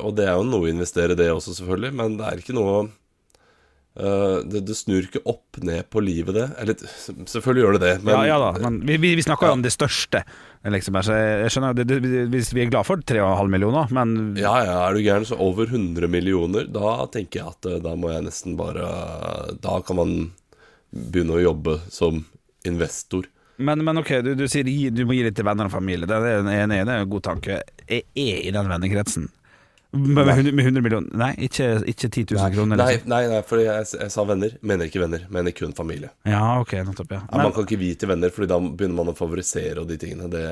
Og 0.01 0.11
det 0.17 0.27
er 0.27 0.35
jo 0.35 0.43
noe 0.49 0.67
å 0.67 0.73
investere, 0.73 1.15
det 1.15 1.29
også, 1.31 1.55
selvfølgelig. 1.61 1.95
Men 1.95 2.19
det 2.19 2.27
er 2.27 2.43
ikke 2.43 2.57
noe 2.57 2.89
det, 3.91 4.61
det 4.63 4.75
snur 4.79 5.03
ikke 5.03 5.19
opp 5.27 5.57
ned 5.67 5.89
på 5.91 5.99
livet, 6.03 6.35
det. 6.37 6.45
Eller 6.61 6.77
selvfølgelig 7.27 7.63
gjør 7.65 7.75
det 7.75 7.81
det, 7.83 7.95
men 8.07 8.15
ja, 8.15 8.21
ja 8.29 8.37
da, 8.39 8.51
men 8.63 8.79
vi, 8.87 8.95
vi, 9.03 9.13
vi 9.19 9.25
snakker 9.25 9.49
jo 9.49 9.57
om 9.57 9.65
det 9.65 9.73
største. 9.75 10.23
Liksom, 10.61 10.99
jeg 11.01 11.51
skjønner 11.51 11.73
det, 11.75 11.87
det, 11.89 12.23
Hvis 12.29 12.51
vi 12.53 12.61
er 12.61 12.69
glad 12.69 12.85
for 12.85 13.01
3,5 13.01 13.49
millioner, 13.49 13.89
men 13.97 14.35
Ja, 14.37 14.53
ja, 14.63 14.77
er 14.85 14.93
du 14.93 15.01
gæren, 15.01 15.25
så 15.25 15.39
over 15.41 15.65
100 15.65 16.07
millioner, 16.11 16.69
da 16.69 16.99
tenker 17.11 17.41
jeg 17.41 17.55
at 17.55 17.69
eh, 17.71 17.81
da 17.81 17.95
må 17.97 18.13
jeg 18.13 18.27
nesten 18.27 18.55
bare 18.59 18.85
Da 19.63 19.79
kan 19.87 19.97
man 19.99 20.15
begynne 20.91 21.39
å 21.39 21.41
jobbe 21.41 21.79
som 21.89 22.23
investor. 22.67 23.25
Men, 23.61 23.83
men 23.85 23.99
ok, 24.01 24.13
du, 24.25 24.33
du 24.37 24.47
sier 24.49 24.67
du 24.67 25.03
må 25.07 25.15
gi 25.15 25.25
litt 25.25 25.37
til 25.37 25.47
venner 25.47 25.69
og 25.69 25.73
familie. 25.73 26.07
Det 26.09 26.17
er 26.17 26.41
en 26.41 26.49
en, 26.51 26.73
er 26.75 26.91
en 27.01 27.09
god 27.09 27.25
tanke. 27.27 27.61
Jeg 27.87 28.05
er 28.15 28.41
i 28.47 28.53
den 28.53 28.69
vennekretsen. 28.69 29.29
Med, 29.91 30.25
med 30.25 30.27
100 30.37 30.51
med 30.55 30.65
100 30.65 30.81
millioner 30.85 31.17
Nei, 31.19 31.33
ikke, 31.47 31.65
ikke 31.91 32.07
10 32.07 32.21
000 32.31 32.53
kroner. 32.53 32.79
Nei, 32.79 32.85
Liksom. 32.93 33.09
nei, 33.11 33.19
nei 33.27 33.41
for 33.43 33.59
jeg, 33.59 33.87
jeg 33.99 34.11
sa 34.13 34.23
venner. 34.29 34.53
Mener 34.63 34.87
ikke 34.87 35.01
venner, 35.03 35.25
mener 35.35 35.51
kun 35.57 35.73
familie. 35.75 36.13
Ja, 36.23 36.59
ok, 36.61 36.71
nettopp, 36.87 37.11
ja. 37.11 37.19
Ja, 37.27 37.41
man 37.43 37.51
kan 37.55 37.67
ikke 37.67 37.79
vie 37.81 37.97
til 37.99 38.07
venner, 38.13 38.31
Fordi 38.31 38.47
da 38.53 38.59
begynner 38.63 38.95
man 39.01 39.11
å 39.11 39.17
favorisere 39.17 39.83
og 39.83 39.89
de 39.91 39.97
tingene. 39.99 40.29
Det, 40.31 40.45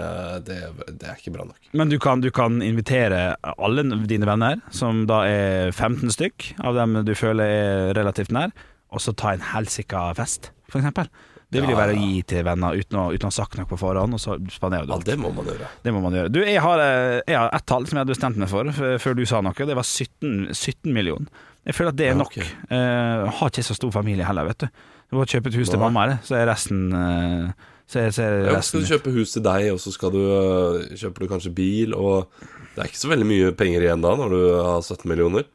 det, 0.50 0.58
det 1.00 1.08
er 1.14 1.16
ikke 1.22 1.32
bra 1.38 1.48
nok. 1.48 1.72
men 1.72 1.94
du, 1.94 1.96
kan, 2.04 2.20
du 2.26 2.28
kan 2.36 2.60
invitere 2.66 3.22
alle 3.56 3.88
dine 4.12 4.28
venner, 4.28 4.60
som 4.76 5.06
da 5.08 5.22
er 5.32 5.72
15 5.72 6.12
stykk, 6.18 6.50
av 6.60 6.76
dem 6.76 7.00
du 7.08 7.16
føler 7.16 7.56
er 7.56 7.94
relativt 7.96 8.36
nær, 8.36 8.52
og 8.92 9.00
så 9.04 9.14
ta 9.16 9.32
en 9.38 9.44
helsika 9.54 10.10
fest, 10.20 10.52
for 10.68 10.82
eksempel. 10.82 11.08
Det 11.50 11.64
vil 11.64 11.72
jo 11.74 11.78
være 11.80 11.96
å 11.96 12.00
gi 12.00 12.20
til 12.30 12.44
venner 12.46 12.76
uten 12.78 13.00
å, 13.02 13.04
uten 13.10 13.26
å 13.26 13.32
ha 13.32 13.36
sagt 13.40 13.58
noe 13.58 13.66
på 13.70 13.78
forhånd, 13.82 14.14
og 14.14 14.22
så 14.22 14.36
spanderer 14.54 14.86
du 14.86 14.94
Ja, 14.94 15.00
det 15.08 15.16
må 15.18 15.32
man 15.34 15.50
gjøre. 15.50 15.70
Det 15.82 15.94
må 15.96 16.02
man 16.04 16.14
gjøre. 16.14 16.30
Du, 16.36 16.44
jeg 16.46 16.62
har, 16.62 16.84
eh, 16.84 17.22
jeg 17.26 17.40
har 17.40 17.50
ett 17.58 17.66
tall 17.66 17.88
som 17.90 17.98
jeg 17.98 18.04
hadde 18.06 18.14
bestemt 18.14 18.38
meg 18.38 18.52
for 18.52 18.70
før 19.02 19.18
du 19.18 19.24
sa 19.26 19.42
noe. 19.42 19.58
Det 19.72 19.78
var 19.80 19.88
17, 19.88 20.54
17 20.54 20.94
millioner. 20.94 21.48
Jeg 21.66 21.76
føler 21.76 21.92
at 21.92 21.98
det 21.98 22.06
er 22.06 22.14
Ja, 22.14 22.20
nok. 22.22 22.38
ok. 22.38 22.54
Eh, 22.70 23.26
har 23.40 23.52
ikke 23.52 23.66
så 23.66 23.76
stor 23.78 23.92
familie 23.92 24.26
heller, 24.30 24.46
vet 24.52 24.64
du. 24.68 24.86
Du 25.10 25.18
må 25.18 25.26
kjøpe 25.26 25.50
et 25.50 25.58
hus 25.58 25.70
til 25.74 25.82
mamma, 25.82 26.06
så 26.22 26.38
er 26.38 26.46
resten 26.52 26.94
uh, 26.94 27.50
så 27.90 28.04
er, 28.04 28.12
så 28.14 28.22
er 28.22 28.36
Ja, 28.46 28.54
resten 28.60 28.78
skal 28.78 28.86
du 28.86 28.92
kjøpe 28.94 29.14
hus 29.16 29.32
til 29.34 29.42
deg, 29.42 29.72
og 29.74 29.80
så 29.82 29.94
skal 29.96 30.14
du, 30.14 30.20
uh, 30.22 30.84
kjøper 30.94 31.26
du 31.26 31.32
kanskje 31.32 31.52
bil, 31.58 31.96
og 31.98 32.30
det 32.76 32.84
er 32.84 32.92
ikke 32.92 33.02
så 33.02 33.10
veldig 33.10 33.26
mye 33.26 33.50
penger 33.58 33.88
igjen 33.88 34.04
da, 34.06 34.12
når 34.20 34.36
du 34.36 34.42
har 34.54 34.84
17 34.86 35.10
millioner. 35.10 35.48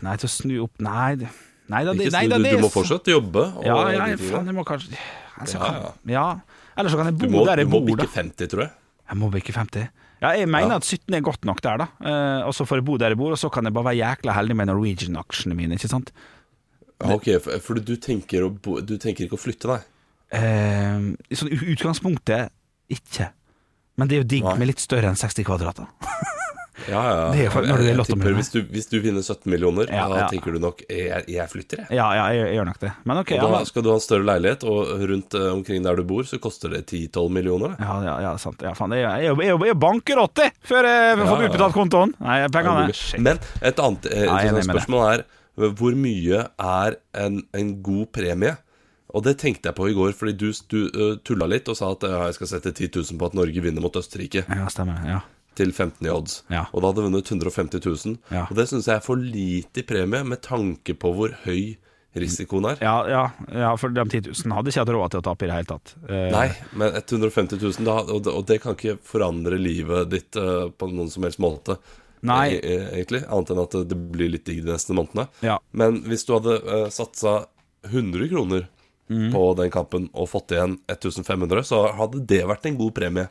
Nei, 0.00 0.16
til 0.16 0.30
å 0.30 0.32
snu 0.32 0.54
opp 0.64 0.80
Nei, 0.80 1.28
nei 1.70 1.84
da, 1.86 1.92
det, 1.94 2.10
nei, 2.12 2.26
da, 2.28 2.38
du, 2.38 2.44
det 2.44 2.56
du 2.58 2.62
må 2.64 2.70
fortsatt 2.72 3.06
jobbe. 3.12 3.44
Og 3.60 3.64
Ja, 3.66 3.76
ja, 3.94 4.06
faen, 4.18 4.46
jeg 4.50 4.54
må 4.56 4.64
kanskje 4.66 4.96
altså, 5.38 5.58
Ja, 5.58 5.68
kan, 5.68 5.98
ja. 6.10 6.26
Eller 6.76 6.90
så 6.90 6.96
kan 6.98 7.06
jeg 7.10 7.18
bo 7.20 7.26
du 7.26 7.34
må, 7.36 7.44
der 7.46 7.62
jeg 7.62 7.68
du 7.68 7.72
må 7.74 7.80
bor, 7.86 7.96
da. 7.96 8.06
bikke 8.06 8.16
50, 8.22 8.48
tror 8.52 8.64
jeg. 8.66 8.72
Jeg 9.12 9.20
må 9.20 9.30
bikke 9.32 9.52
50. 9.52 9.88
Ja, 10.22 10.30
jeg 10.38 10.46
mener 10.48 10.76
Ja. 10.76 10.76
at 10.76 10.84
17 10.86 11.14
er 11.18 11.20
godt 11.26 11.44
nok 11.44 11.60
der, 11.62 11.76
da. 11.82 11.86
Eh, 12.00 12.46
og 12.46 12.54
så 12.54 12.64
får 12.68 12.78
jeg 12.80 12.84
bo 12.86 12.96
der 12.96 13.08
jeg 13.14 13.18
bor, 13.18 13.32
og 13.34 13.38
så 13.38 13.50
kan 13.52 13.64
jeg 13.66 13.74
bare 13.74 13.88
være 13.90 13.98
jækla 14.00 14.32
heldig 14.38 14.56
med 14.56 14.70
Norwegian-aksjene 14.70 15.56
mine, 15.58 15.74
ikke 15.78 15.90
sant. 15.90 16.12
Ja, 17.02 17.10
ok, 17.16 17.28
for, 17.60 17.74
du, 17.82 17.96
tenker 17.98 18.46
å 18.46 18.50
bo, 18.54 18.78
du 18.80 18.94
tenker 19.02 19.26
ikke 19.26 19.34
å 19.34 19.42
flytte, 19.42 19.66
nei? 19.68 19.80
Eh, 20.32 21.08
I 21.28 21.36
sånn 21.36 21.50
utgangspunktet 21.52 22.52
ikke. 22.94 23.32
Men 23.98 24.08
det 24.08 24.16
er 24.16 24.22
jo 24.22 24.28
digg 24.30 24.46
med 24.56 24.70
litt 24.70 24.80
større 24.80 25.10
enn 25.10 25.18
60 25.18 25.44
kvadrater. 25.44 25.90
Ja, 26.90 27.02
ja. 27.06 27.26
Det 27.32 27.44
er 27.46 27.66
når 27.68 27.82
det 27.82 27.90
er 27.92 28.02
tipper 28.08 28.36
hvis 28.38 28.50
du, 28.54 28.58
hvis 28.72 28.88
du 28.90 28.96
vinner 29.04 29.22
17 29.22 29.50
millioner, 29.52 29.90
Ja, 29.92 30.06
da 30.10 30.22
ja. 30.22 30.28
tenker 30.32 30.56
du 30.56 30.60
nok 30.62 30.82
jeg, 30.88 31.24
jeg 31.30 31.46
flytter, 31.52 31.84
jeg. 31.84 31.96
Ja, 31.98 32.08
ja, 32.16 32.24
jeg, 32.34 32.46
jeg 32.48 32.58
gjør 32.58 32.68
nok 32.70 32.80
det. 32.82 32.92
Men 33.08 33.20
ok, 33.22 33.32
Og 33.38 33.54
da 33.54 33.60
skal 33.68 33.86
du 33.86 33.90
ha 33.92 33.98
en 33.98 34.04
større 34.06 34.26
leilighet, 34.28 34.66
og 34.68 35.04
rundt 35.12 35.36
uh, 35.38 35.46
omkring 35.52 35.86
der 35.86 36.00
du 36.00 36.04
bor, 36.08 36.24
så 36.28 36.40
koster 36.42 36.74
det 36.74 36.84
10-12 36.90 37.28
millioner. 37.38 37.76
Ja, 37.80 37.98
ja, 38.06 38.16
ja, 38.28 38.32
sant. 38.42 38.62
Ja, 38.64 38.74
faen, 38.78 38.96
jeg, 38.96 39.06
jeg, 39.06 39.30
jeg, 39.30 39.48
jeg, 39.52 39.60
jeg 39.72 39.78
banker 39.82 40.24
80 40.26 40.58
før 40.72 40.90
jeg 40.90 41.20
får 41.22 41.30
Ja, 41.30 41.52
utbetalt 41.52 41.76
kontoen. 41.76 42.16
Nei, 42.22 42.40
er 42.46 42.52
pengene 42.54 42.88
Men 43.22 43.40
et 43.62 43.80
annet 43.86 44.10
eh, 44.10 44.26
er 44.26 44.52
deg. 44.58 44.66
spørsmål 44.68 45.06
er 45.12 45.24
eh, 45.24 45.70
hvor 45.78 45.96
mye 45.98 46.44
er 46.48 46.98
en, 47.22 47.40
en 47.56 47.72
god 47.84 48.10
premie? 48.14 48.56
Og 49.12 49.20
det 49.26 49.34
tenkte 49.42 49.68
jeg 49.68 49.76
på 49.76 49.90
i 49.90 49.94
går, 49.96 50.14
fordi 50.16 50.32
du, 50.40 50.48
du 50.72 50.78
uh, 50.96 51.14
tulla 51.26 51.44
litt 51.50 51.68
og 51.68 51.76
sa 51.76 51.90
at 51.92 52.06
ja, 52.08 52.22
jeg 52.30 52.38
skal 52.38 52.48
sette 52.54 52.72
10 52.72 52.88
000 53.12 53.20
på 53.20 53.28
at 53.28 53.36
Norge 53.36 53.60
vinner 53.64 53.84
mot 53.84 53.96
Østerrike 54.00 54.46
Ja, 54.48 54.68
stemmer. 54.72 55.02
Ja. 55.04 55.20
Til 55.58 55.72
15 55.72 56.06
i 56.06 56.10
odds. 56.12 56.42
Ja. 56.52 56.66
Og 56.72 56.82
da 56.82 56.90
hadde 56.92 57.04
vunnet 57.06 57.28
150 57.30 57.82
000. 58.06 58.18
Ja. 58.32 58.46
Og 58.48 58.56
det 58.58 58.68
syns 58.70 58.88
jeg 58.88 58.96
er 59.00 59.04
for 59.04 59.16
lite 59.20 59.82
i 59.82 59.86
premie 59.88 60.22
med 60.24 60.40
tanke 60.44 60.94
på 60.98 61.12
hvor 61.16 61.34
høy 61.44 61.74
risikoen 62.12 62.66
er. 62.68 62.80
Ja, 62.84 62.94
ja, 63.08 63.22
ja, 63.56 63.70
for 63.80 63.88
de 63.94 64.02
10 64.04 64.26
000 64.44 64.52
hadde 64.56 64.68
ikke 64.72 64.82
hatt 64.82 64.92
råd 64.92 65.14
til 65.14 65.22
å 65.22 65.24
tape 65.30 65.46
i 65.46 65.48
det 65.48 65.54
hele 65.56 65.70
tatt. 65.70 65.94
Eh, 66.08 66.26
Nei, 66.34 66.46
men 66.76 66.92
150 67.00 67.56
000, 67.62 67.86
da, 67.88 67.94
og, 68.04 68.20
det, 68.26 68.34
og 68.36 68.44
det 68.50 68.58
kan 68.60 68.76
ikke 68.76 68.98
forandre 69.08 69.56
livet 69.60 70.10
ditt 70.12 70.36
uh, 70.36 70.66
på 70.76 70.90
noen 70.92 71.08
som 71.12 71.24
helst 71.24 71.40
måte. 71.40 71.78
Nei. 72.28 72.52
e- 72.54 72.60
e- 72.60 72.90
egentlig, 72.98 73.22
Annet 73.32 73.54
enn 73.54 73.62
at 73.64 73.78
det 73.88 73.96
blir 74.12 74.28
litt 74.34 74.44
digg 74.46 74.60
de 74.66 74.74
neste 74.74 74.94
månedene. 74.94 75.24
Ja. 75.42 75.56
Men 75.72 76.02
hvis 76.04 76.26
du 76.28 76.34
hadde 76.36 76.58
uh, 76.68 76.86
satsa 76.92 77.42
100 77.88 78.28
kroner 78.34 78.68
Mm. 79.10 79.32
på 79.34 79.40
den 79.58 79.68
kampen 79.68 80.04
og 80.14 80.28
fått 80.30 80.52
igjen 80.54 80.76
1500, 80.88 81.64
så 81.68 81.80
hadde 81.98 82.20
det 82.30 82.38
vært 82.48 82.64
en 82.70 82.76
god 82.78 82.94
premie. 82.96 83.26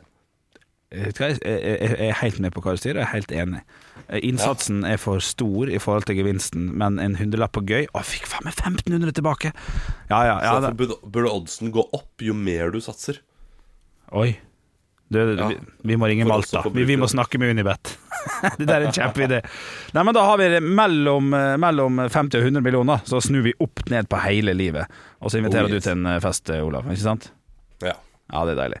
Hva, 0.92 1.30
Jeg, 1.32 1.38
jeg, 1.40 1.96
er 2.10 2.18
helt 2.20 2.38
med 2.44 2.52
på 2.52 2.60
hva 2.64 2.74
du 2.76 2.80
sier, 2.82 2.98
jeg 3.00 3.06
er 3.06 3.12
helt 3.14 3.32
enig. 3.32 3.62
Innsatsen 4.12 4.28
Innsatsen 4.28 4.84
er 4.84 4.98
for 5.00 5.22
stor 5.24 5.70
i 5.72 5.78
forhold 5.80 6.04
til 6.08 6.18
gevinsten, 6.18 6.66
men 6.76 6.98
en 7.00 7.14
hundrelapp 7.16 7.54
på 7.56 7.62
gøy 7.64 7.86
Å, 7.96 8.02
fikk 8.04 8.26
faen 8.28 8.44
meg 8.44 8.58
1500 8.58 9.14
tilbake! 9.16 9.52
Ja, 10.10 10.18
ja, 10.28 10.34
ja 10.44 10.56
Så 10.60 10.72
burde, 10.76 10.98
burde 11.06 11.32
oddsen 11.32 11.72
gå 11.72 11.84
opp 11.96 12.24
jo 12.24 12.34
mer 12.36 12.74
du 12.74 12.80
satser. 12.84 13.22
Oi. 14.12 14.34
Du, 15.12 15.18
Ja. 15.36 15.48
vi, 15.48 15.58
vi 15.92 15.96
må 16.00 16.08
ringe 16.08 16.24
Malta. 16.28 16.62
Vi, 16.72 16.84
vi 16.88 16.96
må 16.96 17.08
snakke 17.08 17.38
med 17.40 17.52
Unibet. 17.52 17.96
det 18.58 18.66
der 18.68 18.78
er 18.80 18.86
en 18.88 18.94
kjempeidé. 18.96 19.40
Nei, 19.92 20.04
men 20.08 20.16
da 20.16 20.22
har 20.24 20.38
vi 20.40 20.48
det 20.54 20.60
mellom, 20.64 21.32
eh, 21.36 21.56
mellom 21.60 22.00
50 22.08 22.38
og 22.40 22.46
100 22.48 22.64
millioner, 22.64 23.02
så 23.08 23.20
snur 23.20 23.44
vi 23.48 23.52
opp 23.60 23.84
ned 23.92 24.08
på 24.12 24.20
hele 24.24 24.54
livet. 24.56 24.88
Og 25.20 25.32
så 25.32 25.40
inviterer 25.40 25.68
Oh, 25.68 25.72
yes. 25.72 25.84
du 25.84 25.88
til 25.88 25.98
en 25.98 26.06
eh, 26.14 26.20
fest, 26.24 26.52
eh, 26.52 26.64
Olav. 26.64 26.88
Ikke 26.92 27.04
sant? 27.04 27.28
Ja. 27.84 27.96
Ja, 28.32 28.44
det 28.48 28.54
er 28.56 28.62
deilig. 28.62 28.80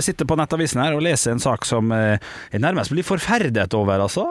Jeg 0.00 0.06
sitter 0.10 0.28
på 0.30 0.36
Nettavisen 0.40 0.80
her 0.80 0.94
og 0.96 1.02
leser 1.04 1.34
en 1.36 1.42
sak 1.42 1.66
som 1.68 1.90
eh, 1.92 2.16
jeg 2.54 2.62
nærmest 2.64 2.92
blir 2.94 3.04
forferdet 3.04 3.74
over, 3.76 4.00
altså. 4.06 4.24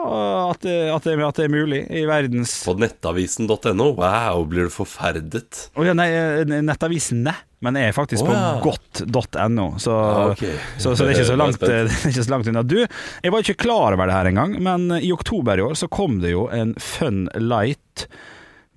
At, 0.50 0.60
det- 0.66 0.90
at, 0.90 1.06
det, 1.06 1.14
at 1.22 1.38
det 1.38 1.46
er 1.46 1.52
mulig 1.54 1.84
i 1.94 2.02
verdens 2.10 2.56
På 2.66 2.74
nettavisen.no. 2.78 3.86
Wow, 4.00 4.42
blir 4.50 4.66
du 4.66 4.74
forferdet? 4.74 5.68
Å 5.78 5.86
ja, 5.86 5.94
nei, 5.96 6.08
eh, 6.10 6.42
Nettavisene. 6.66 7.36
Men 7.60 7.76
jeg 7.76 7.90
er 7.90 7.92
faktisk 7.92 8.24
på 8.24 8.32
ja. 8.32 8.54
godt.no, 8.64 9.66
så, 9.84 9.92
Ja, 9.92 10.20
ok. 10.32 10.44
så, 10.80 10.94
så 10.96 11.04
det 11.04 11.10
er 11.12 11.18
ikke 11.18 11.28
så 11.28 11.38
langt, 11.42 11.64
ikke 12.10 12.24
så 12.24 12.32
langt 12.32 12.48
unna. 12.48 12.62
Du, 12.64 12.78
jeg 12.80 13.34
var 13.34 13.44
ikke 13.44 13.58
klar 13.66 13.92
over 13.98 14.08
det 14.08 14.16
her 14.16 14.30
engang, 14.32 14.54
men 14.64 14.86
i 14.96 15.10
oktober 15.12 15.60
i 15.60 15.66
år 15.68 15.76
så 15.76 15.88
kom 15.92 16.18
det 16.24 16.32
jo 16.32 16.46
en 16.56 16.72
Fun 16.80 17.26
Light 17.36 18.06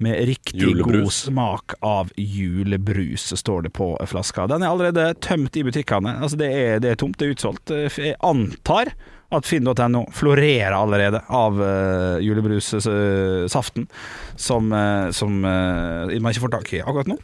med 0.04 0.20
riktig 0.28 0.60
Julebrus. 0.62 1.02
god 1.02 1.16
smak 1.16 1.76
av 1.86 2.12
julebrus, 2.20 3.30
står 3.40 3.66
det 3.68 3.74
på 3.78 3.88
flaska. 4.12 4.46
Den 4.52 4.64
er 4.66 4.72
allerede 4.74 5.08
tømt 5.24 5.56
i 5.60 5.64
butikkene. 5.66 6.18
Altså 6.20 6.40
det 6.40 6.52
er, 6.54 6.80
det 6.84 6.94
er 6.94 7.00
tomt, 7.02 7.18
det 7.22 7.28
er 7.30 7.36
utsolgt. 7.38 7.74
Jeg 7.98 8.18
antar 8.24 8.92
at 9.34 9.48
finn.no 9.50 10.04
florerer 10.14 10.76
allerede 10.78 11.24
av 11.34 11.58
uh, 11.58 12.20
julebrussaften, 12.22 13.88
som, 14.36 14.70
uh, 14.74 15.10
som 15.16 15.40
uh, 15.46 16.12
man 16.14 16.30
ikke 16.34 16.46
får 16.46 16.54
tak 16.60 16.74
i 16.78 16.84
akkurat 16.84 17.10
nå. 17.10 17.18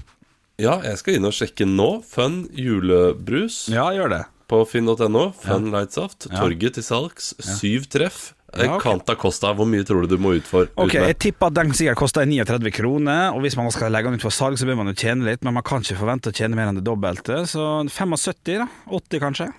Ja, 0.60 0.80
jeg 0.84 0.98
skal 1.00 1.16
inn 1.20 1.28
og 1.30 1.36
sjekke 1.38 1.68
nå. 1.70 2.02
Fun 2.04 2.42
julebrus 2.52 3.68
Ja, 3.72 3.86
gjør 3.96 4.12
det. 4.18 4.24
på 4.50 4.64
finn.no. 4.68 5.30
Fun 5.40 5.70
lightsaft. 5.72 6.28
Ja. 6.32 6.42
Torget 6.42 6.76
til 6.80 6.84
salgs. 6.84 7.32
Syv 7.40 7.86
treff. 7.94 8.34
Ja, 8.50 8.76
okay. 8.76 8.82
Kanta 8.82 9.14
Costa, 9.20 9.52
hvor 9.54 9.68
mye 9.70 9.86
tror 9.86 10.04
du 10.06 10.16
du 10.16 10.22
må 10.22 10.34
ut 10.40 10.48
for? 10.48 10.70
Ok. 10.80 10.96
Jeg 10.98 11.18
tipper 11.22 11.52
at 11.52 11.58
den 11.60 11.74
sikkert 11.78 12.00
koster 12.02 12.26
39 12.26 12.72
kroner, 12.74 13.36
og 13.36 13.44
hvis 13.46 13.58
man 13.60 13.70
skal 13.74 13.94
legge 13.94 14.10
den 14.10 14.18
ut 14.18 14.26
for 14.26 14.34
salg, 14.34 14.58
så 14.58 14.66
bør 14.66 14.80
man 14.82 14.90
jo 14.90 14.98
tjene 14.98 15.28
litt, 15.28 15.44
men 15.46 15.56
man 15.58 15.66
kan 15.66 15.86
ikke 15.86 16.00
forvente 16.02 16.34
å 16.34 16.36
tjene 16.36 16.58
mer 16.58 16.72
enn 16.72 16.80
det 16.80 16.86
dobbelte, 16.88 17.44
så 17.50 17.68
75, 17.86 18.64
da. 18.64 18.70
80 19.00 19.24
kanskje. 19.26 19.50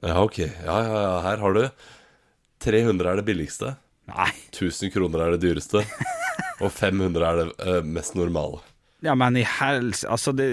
Ja, 0.00 0.22
ok. 0.22 0.38
Ja, 0.44 0.76
ja, 0.86 1.00
ja. 1.02 1.16
Her 1.26 1.42
har 1.42 1.56
du 1.58 1.64
300 2.62 3.10
er 3.10 3.20
det 3.20 3.26
billigste. 3.26 3.74
Nei. 4.12 4.30
1000 4.54 4.92
kroner 4.94 5.26
er 5.26 5.36
det 5.36 5.42
dyreste. 5.44 5.82
Og 6.62 6.70
500 6.70 7.26
er 7.26 7.40
det 7.40 7.46
eh, 7.66 7.82
mest 7.86 8.16
normale. 8.18 8.62
Ja, 9.02 9.16
men 9.18 9.34
i 9.34 9.42
helse 9.42 10.06
Altså, 10.06 10.30
det, 10.30 10.46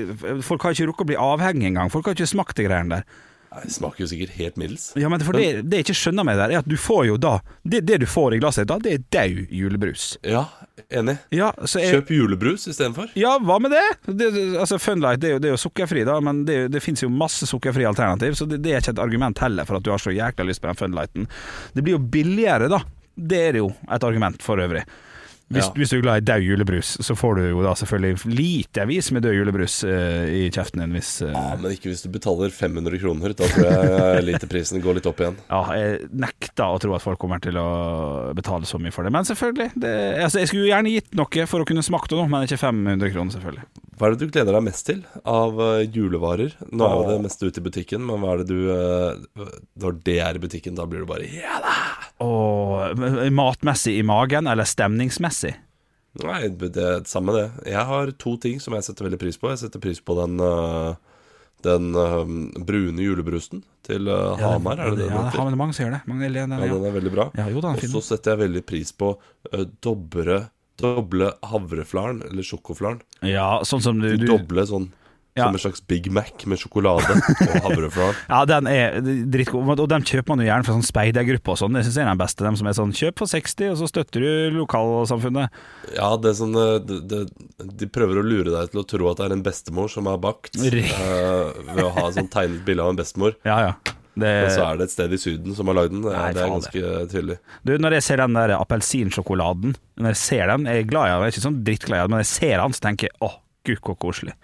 folk 0.45 0.63
har 0.65 0.73
ikke 0.73 0.89
rukket 0.89 1.05
å 1.05 1.09
bli 1.11 1.19
avhengig 1.21 1.69
engang. 1.69 1.91
Folk 1.93 2.09
har 2.09 2.17
ikke 2.17 2.29
smakt 2.31 2.57
de 2.57 2.65
greiene 2.65 2.99
der. 2.99 3.19
Nei, 3.49 3.63
Det 3.65 3.73
smaker 3.73 4.03
jo 4.03 4.07
sikkert 4.11 4.35
helt 4.37 4.57
middels. 4.61 4.91
Ja, 4.99 5.09
men 5.09 5.23
for 5.25 5.37
det, 5.37 5.63
det 5.65 5.79
jeg 5.79 5.87
ikke 5.87 5.97
skjønner 5.97 6.27
med 6.27 6.37
der, 6.37 6.53
er 6.53 6.61
at 6.61 6.69
du 6.69 6.75
får 6.77 7.07
jo 7.07 7.15
da 7.21 7.39
Det, 7.63 7.81
det 7.87 7.99
du 8.03 8.05
får 8.09 8.35
i 8.35 8.41
glasset 8.41 8.69
da, 8.69 8.77
det 8.83 8.93
er 8.93 9.05
daud 9.15 9.53
julebrus. 9.53 10.11
Ja, 10.21 10.45
enig. 10.93 11.17
Ja, 11.33 11.49
så 11.65 11.81
jeg, 11.81 11.97
Kjøp 11.97 12.13
julebrus 12.13 12.67
istedenfor. 12.69 13.09
Ja, 13.19 13.35
hva 13.41 13.57
med 13.63 13.73
det? 13.73 13.85
det, 14.05 14.29
det 14.35 14.45
altså 14.61 14.77
Funlight 14.81 15.23
det 15.23 15.31
er 15.31 15.35
jo, 15.37 15.41
det 15.41 15.49
er 15.49 15.55
jo 15.57 15.63
sukkerfri, 15.65 16.05
da, 16.07 16.19
men 16.23 16.43
det, 16.45 16.59
det 16.73 16.83
finnes 16.85 17.03
jo 17.03 17.11
masse 17.13 17.49
sukkerfri 17.49 17.87
alternativ, 17.89 18.37
så 18.37 18.47
det, 18.49 18.61
det 18.65 18.75
er 18.75 18.83
ikke 18.83 18.95
et 18.97 19.03
argument 19.03 19.41
heller 19.43 19.67
for 19.67 19.79
at 19.79 19.85
du 19.85 19.91
har 19.93 20.01
så 20.01 20.13
jækla 20.13 20.45
lyst 20.47 20.61
på 20.61 20.69
den 20.69 20.79
Funlighten. 20.79 21.29
Det 21.73 21.85
blir 21.85 21.97
jo 21.97 22.05
billigere, 22.17 22.69
da. 22.71 22.83
Det 23.19 23.39
er 23.49 23.59
jo 23.63 23.71
et 23.89 24.05
argument 24.05 24.43
for 24.45 24.61
øvrig. 24.61 24.85
Hvis, 25.49 25.65
Ja. 25.65 25.73
hvis 25.73 25.89
du 25.89 25.97
er 25.97 26.03
glad 26.03 26.21
i 26.21 26.25
død 26.29 26.43
julebrus, 26.45 26.91
så 27.01 27.15
får 27.17 27.39
du 27.39 27.43
jo 27.49 27.63
da 27.65 27.71
selvfølgelig 27.73 28.35
litervis 28.37 29.11
med 29.15 29.23
død 29.25 29.33
julebrus 29.39 29.79
uh, 29.87 30.27
i 30.29 30.43
kjeften 30.53 30.83
din 30.83 30.93
hvis 30.93 31.09
uh... 31.25 31.31
Ja, 31.33 31.55
men 31.57 31.73
ikke 31.73 31.89
hvis 31.89 32.03
du 32.05 32.09
betaler 32.13 32.53
500 32.53 33.01
kroner. 33.01 33.33
Da 33.33 33.49
tror 33.49 33.65
jeg 33.65 34.27
literprisen 34.27 34.83
går 34.83 34.99
litt 34.99 35.09
opp 35.09 35.23
igjen. 35.23 35.39
Ja, 35.49 35.63
jeg 35.73 36.09
nekter 36.13 36.69
å 36.69 36.79
tro 36.81 36.93
at 36.93 37.05
folk 37.05 37.17
kommer 37.21 37.41
til 37.41 37.57
å 37.57 37.67
betale 38.37 38.69
så 38.69 38.77
mye 38.77 38.93
for 38.93 39.07
det. 39.07 39.13
Men 39.15 39.25
selvfølgelig. 39.25 39.71
Det, 39.81 39.93
altså, 40.21 40.43
jeg 40.43 40.51
skulle 40.51 40.67
jo 40.67 40.73
gjerne 40.73 40.93
gitt 40.93 41.17
noe 41.17 41.49
for 41.49 41.65
å 41.65 41.69
kunne 41.69 41.85
smakt 41.85 42.13
noe, 42.13 42.29
men 42.29 42.45
ikke 42.45 42.61
500 42.61 43.15
kroner, 43.15 43.33
selvfølgelig. 43.39 43.69
Hva 43.99 44.07
er 44.07 44.15
det 44.15 44.21
du 44.21 44.31
gleder 44.31 44.55
deg 44.55 44.63
mest 44.63 44.85
til 44.87 45.01
av 45.27 45.57
eh, 45.59 45.81
julevarer? 45.91 46.53
Nå 46.71 46.87
er 46.87 47.09
det 47.09 47.17
meste 47.25 47.49
ute 47.49 47.59
i 47.59 47.65
butikken, 47.65 48.05
men 48.07 48.21
hva 48.21 48.37
er 48.37 48.43
det 48.45 48.53
du 48.53 48.69
eh, 48.71 49.49
Når 49.83 49.97
det 50.07 50.15
er 50.23 50.39
i 50.39 50.43
butikken, 50.45 50.77
da 50.77 50.85
blir 50.87 51.03
du 51.03 51.09
bare 51.09 51.27
Ja 51.27 51.57
da! 51.63 51.73
Og 52.23 52.99
matmessig 53.31 53.93
i 53.99 54.03
magen, 54.03 54.47
eller 54.51 54.67
stemningsmessig? 54.67 55.38
Nei, 56.19 56.47
det 56.49 56.71
er 56.73 57.03
det 57.03 57.09
samme 57.09 57.35
det. 57.35 57.45
Jeg 57.69 57.85
har 57.85 58.11
to 58.21 58.33
ting 58.41 58.57
som 58.63 58.73
jeg 58.75 58.87
setter 58.87 59.07
veldig 59.07 59.19
pris 59.21 59.37
på. 59.39 59.51
Jeg 59.53 59.61
setter 59.61 59.81
pris 59.83 60.01
på 60.01 60.15
den 60.17 60.41
eh, 60.41 60.93
Den 61.65 61.91
eh, 61.93 62.31
brune 62.65 63.03
julebrusen 63.03 63.63
til 63.85 64.09
eh, 64.09 64.41
Hamar, 64.41 64.79
er 64.79 64.95
det 64.95 65.03
det 65.03 65.09
den 65.09 65.15
Ja, 65.15 65.29
det 65.29 65.43
er 65.53 65.59
mange 65.59 65.77
som 65.77 65.85
gjør 65.85 65.97
det. 65.97 66.01
Mange, 66.09 66.31
den, 66.33 66.55
Ja, 66.57 66.71
den 66.73 66.87
er 66.89 66.95
veldig 66.97 67.13
bra. 67.13 67.27
Ja, 67.37 67.47
er. 67.47 67.75
Og 67.75 67.91
så 67.93 68.01
setter 68.09 68.35
jeg 68.35 68.43
veldig 68.47 68.63
pris 68.67 68.91
på 68.91 69.13
uh, 69.19 69.65
doble, 69.85 70.41
doble 70.81 71.31
havreflaren, 71.45 72.23
eller 72.29 72.47
sjokoflaren. 72.47 73.03
ja, 73.27 73.59
sånn 73.67 73.85
som 73.85 74.01
du, 74.01 74.09
du 74.17 74.25
doble 74.29 74.65
sånn 74.67 74.89
Ja. 75.37 75.45
som 75.45 75.55
en 75.55 75.61
slags 75.61 75.83
Big 75.87 76.09
Mac 76.11 76.43
med 76.49 76.59
sjokolade 76.59 77.15
og 77.15 77.53
havreflaren. 77.63 78.17
Ja, 78.31 78.41
den 78.49 78.67
er 78.69 78.97
drittgod. 79.31 79.67
Og 79.79 79.89
dem 79.91 80.05
kjøper 80.05 80.33
man 80.33 80.43
jo 80.43 80.49
gjerne 80.49 80.67
fra 80.67 80.75
sånn 80.75 80.87
speidergruppe 80.87 81.53
og 81.53 81.59
sånn. 81.61 81.77
Det 81.77 81.85
syns 81.85 81.99
jeg 81.99 82.05
er 82.05 82.11
den 82.11 82.21
beste. 82.21 82.45
Dem 82.45 82.57
som 82.59 82.69
er 82.69 82.77
sånn 82.77 82.95
kjøp 82.95 83.21
for 83.21 83.31
60, 83.31 83.73
og 83.73 83.77
så 83.79 83.89
støtter 83.91 84.25
du 84.25 84.57
lokalsamfunnet. 84.57 85.61
Ja, 85.95 86.09
det 86.19 86.33
er 86.33 86.39
sånn 86.41 86.57
uh, 86.57 86.79
det, 86.83 86.99
det, 87.09 87.21
De 87.79 87.89
prøver 87.91 88.21
å 88.21 88.25
lure 88.25 88.51
deg 88.55 88.73
til 88.73 88.83
å 88.83 88.87
tro 88.89 89.11
at 89.11 89.21
det 89.21 89.29
er 89.29 89.37
en 89.37 89.45
bestemor 89.45 89.91
som 89.91 90.09
har 90.09 90.19
bakt, 90.21 90.59
uh, 90.59 90.65
ved 90.65 91.85
å 91.85 91.93
ha 91.95 92.09
sånn 92.15 92.29
tegnet 92.31 92.65
bilde 92.67 92.85
av 92.85 92.93
en 92.95 92.99
bestemor. 92.99 93.37
Ja, 93.47 93.61
ja. 93.69 93.95
Det, 94.19 94.29
Men 94.43 94.49
så 94.51 94.63
er 94.65 94.79
det 94.79 94.87
et 94.89 94.93
sted 94.93 95.13
i 95.15 95.19
Syden 95.21 95.55
som 95.55 95.69
har 95.69 95.77
lagd 95.77 95.93
den. 95.93 96.01
Det 96.03 96.11
Nei, 96.11 96.31
det 96.35 96.41
er 96.43 96.51
ganske 96.51 97.03
tydelig. 97.11 97.37
Du, 97.63 97.71
når 97.79 97.95
jeg 97.99 98.05
ser 98.09 98.19
den 98.19 98.35
der 98.35 98.55
appelsinsjokoladen 98.57 99.77
Når 100.01 100.11
jeg 100.11 100.19
ser 100.19 100.51
den, 100.51 100.65
jeg 100.67 100.83
er 100.83 100.89
glad 100.89 101.05
i 101.05 101.13
den, 101.13 101.21
jeg 101.21 101.29
er 101.29 101.35
ikke 101.35 101.45
sånn 101.45 101.61
drittglad 101.67 102.01
i 102.01 102.03
den, 102.03 102.15
men 102.15 102.23
jeg 102.25 102.31
ser 102.33 102.55
den, 102.59 102.75
så 102.75 102.83
tenker 102.83 103.09
jeg 103.09 103.15
åh, 103.23 103.37
gud, 103.69 103.79
så 103.79 103.95
koselig. 104.01 104.35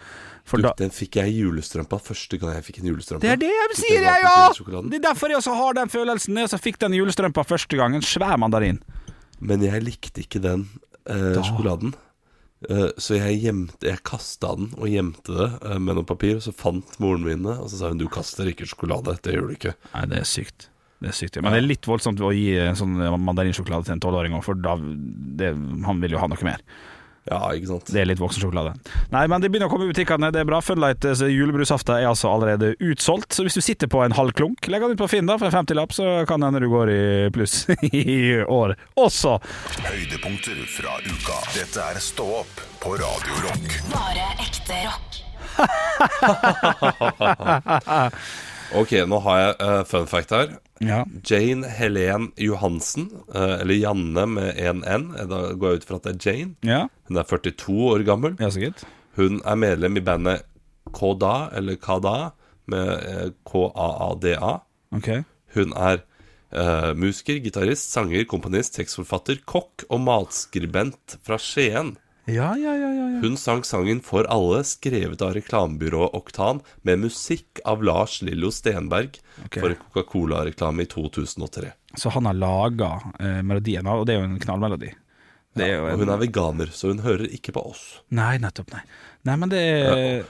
For 0.46 0.62
Du, 0.62 0.68
da 0.68 0.76
den 0.78 0.92
fikk 0.94 1.18
jeg 1.18 1.34
i 1.34 1.40
julestrømpa 1.42 1.98
første 2.06 2.38
gang 2.38 2.54
jeg 2.54 2.66
fikk 2.68 2.84
en 2.84 2.90
julestrømpe. 2.92 3.24
Det 3.26 3.32
er 3.34 3.40
det 3.42 3.50
jeg 3.50 3.78
sier, 3.80 4.04
jeg 4.06 4.26
ja! 4.26 4.82
Det 4.86 5.00
er 5.00 5.06
derfor 5.08 5.34
jeg 5.34 5.40
også 5.42 5.56
har 5.58 5.78
den 5.80 5.90
følelsen. 5.90 6.38
Jeg 6.44 6.62
fikk 6.62 6.78
den 6.84 6.94
julestrømpa 7.00 7.46
første 7.50 7.80
gang. 7.80 7.98
En 7.98 8.06
svær 8.06 8.38
mandarin. 8.42 8.78
Men 9.42 9.66
jeg 9.66 9.82
likte 9.84 10.22
ikke 10.22 10.42
den 10.44 10.68
eh, 11.10 11.42
sjokoladen. 11.42 11.96
Eh, 12.70 12.88
så 12.98 13.18
jeg 13.18 13.42
gjemte 13.44 13.90
Jeg 13.90 14.00
kasta 14.08 14.54
den 14.58 14.72
og 14.80 14.88
gjemte 14.90 15.34
det 15.36 15.50
eh, 15.66 15.82
med 15.82 15.98
noe 15.98 16.08
papir. 16.08 16.38
Og 16.38 16.46
så 16.46 16.54
fant 16.56 16.94
moren 17.02 17.26
min 17.26 17.46
det, 17.50 17.58
og 17.58 17.72
så 17.74 17.82
sa 17.82 17.92
hun 17.92 18.02
du 18.02 18.08
kaster 18.14 18.50
ikke 18.54 18.70
sjokolade. 18.70 19.18
Det 19.26 19.34
gjør 19.34 19.50
du 19.50 19.58
ikke. 19.58 19.76
Nei, 19.96 20.06
det 20.14 20.22
er 20.22 20.30
sykt. 20.30 20.70
Det 21.02 21.10
er 21.12 21.18
sykt. 21.18 21.42
Men 21.44 21.58
det 21.58 21.64
er 21.64 21.72
litt 21.74 21.90
voldsomt 21.90 22.22
å 22.24 22.30
gi 22.34 22.52
en 22.62 22.78
sånn 22.80 22.96
mandarinsjokolade 23.26 23.90
til 23.90 23.98
en 23.98 24.06
tolvåring 24.06 24.38
òg, 24.38 24.46
for 24.46 24.62
da 24.62 24.78
det, 24.80 25.52
Han 25.90 26.00
vil 26.06 26.16
jo 26.16 26.22
ha 26.22 26.30
noe 26.32 26.48
mer. 26.48 26.62
Ja, 27.26 27.40
ikke 27.58 27.68
sant. 27.72 27.88
Det 27.90 27.98
er 28.02 28.06
litt 28.06 28.20
voksensjokolade. 28.22 28.76
Nei, 29.14 29.24
men 29.32 29.42
det 29.42 29.50
begynner 29.50 29.66
å 29.70 29.72
komme 29.74 29.88
i 29.88 29.92
butikkene. 29.94 30.30
Det 30.34 30.40
er 30.44 30.50
bra. 30.50 30.60
Funlight 30.62 31.02
Julebrusafta 31.02 31.30
julebrusaften 31.34 31.96
er 31.98 32.06
altså 32.12 32.30
allerede 32.30 32.76
utsolgt. 32.86 33.34
Så 33.34 33.42
hvis 33.48 33.58
du 33.58 33.62
sitter 33.66 33.88
på 33.90 34.04
en 34.06 34.14
halv 34.14 34.32
klunk, 34.38 34.68
legg 34.70 34.82
den 34.86 34.94
ut 34.94 35.02
på 35.02 35.10
Finn 35.10 35.26
da 35.30 35.38
for 35.42 35.48
en 35.50 35.56
50-lapp, 35.56 35.92
så 35.96 36.06
kan 36.30 36.44
hende 36.46 36.62
du 36.62 36.70
går 36.70 36.88
i 36.94 37.02
pluss 37.34 37.66
i 37.90 38.46
år 38.46 38.76
også. 38.94 39.40
Høydepunkter 39.88 40.62
fra 40.76 40.94
uka. 41.02 41.38
Dette 41.58 41.80
er 41.82 41.98
Stå 42.06 42.26
opp 42.44 42.56
på 42.84 42.90
Radio 43.02 43.34
Rock. 43.48 43.66
Bare 43.94 44.26
ekte 44.46 44.76
rock. 44.86 45.10
Ok, 48.76 48.92
nå 49.08 49.20
har 49.22 49.38
jeg 49.40 49.52
uh, 49.62 49.84
fun 49.88 50.08
fact 50.10 50.32
her. 50.34 50.48
Ja. 50.84 51.06
Jane 51.24 51.68
Helen 51.72 52.32
Johansen, 52.38 53.10
eh, 53.34 53.62
eller 53.62 53.76
Janne 53.80 54.26
med 54.28 54.58
én 54.60 54.82
N. 54.84 55.06
Eh, 55.16 55.26
Da 55.32 55.54
går 55.54 55.70
jeg 55.70 55.82
ut 55.82 55.86
fra 55.88 55.96
at 55.96 56.04
det 56.04 56.16
er 56.16 56.32
Jane. 56.32 56.56
Ja, 56.64 56.88
Hun 57.08 57.18
er 57.18 57.24
42 57.24 57.78
år 57.94 58.04
gammel. 58.06 58.36
ja. 58.40 58.72
Hun 59.16 59.42
er 59.46 59.56
medlem 59.56 59.96
i 59.98 60.02
bandet 60.02 60.44
Koda, 60.92 61.50
eller 61.56 61.76
Kada, 61.78 62.32
med 62.68 62.88
eh, 62.88 63.30
K-A-A-D-A. 63.46 64.60
Okay. 64.96 65.24
Hun 65.56 65.72
er 65.74 66.02
uh, 66.56 66.94
musiker, 66.96 67.40
gitarist, 67.44 67.92
sanger, 67.92 68.26
komponist, 68.26 68.76
tekstforfatter, 68.76 69.40
kokk 69.46 69.86
og 69.90 70.02
matskribent 70.02 71.18
fra 71.24 71.38
Skien. 71.42 71.96
Ja, 72.26 72.58
ja, 72.58 72.74
ja, 72.74 72.90
ja, 72.90 73.10
ja. 73.10 73.20
Hun 73.22 73.38
sang 73.38 73.62
sangen 73.64 74.00
For 74.02 74.26
alle, 74.34 74.64
skrevet 74.66 75.22
av 75.22 75.36
reklamebyrået 75.38 76.16
Oktan, 76.18 76.64
med 76.82 77.04
musikk 77.04 77.62
av 77.70 77.84
Lars 77.86 78.18
Lillo 78.26 78.50
Stenberg 78.50 79.20
okay. 79.46 79.62
for 79.62 79.76
Coca-Cola-reklame 79.84 80.88
i 80.88 80.90
2003. 80.90 81.70
Så 81.96 82.10
han 82.16 82.26
har 82.26 82.34
laga 82.34 82.90
eh, 83.20 83.44
melodien, 83.46 83.86
og 83.86 84.08
det 84.10 84.16
er 84.16 84.24
jo 84.24 84.32
en 84.32 84.42
knallmelodi. 84.42 84.90
Det 85.56 85.70
er 85.70 85.78
jo 85.78 85.86
Og 85.86 85.92
en... 85.94 86.02
hun 86.02 86.14
er 86.16 86.24
veganer, 86.26 86.74
så 86.74 86.90
hun 86.92 87.06
hører 87.06 87.30
ikke 87.30 87.54
på 87.56 87.62
oss. 87.70 87.86
Nei, 88.18 88.34
nettopp, 88.42 88.74
nei. 88.74 88.82
Nei, 89.30 89.38
men 89.44 89.54
det 89.54 89.62
er 89.62 90.26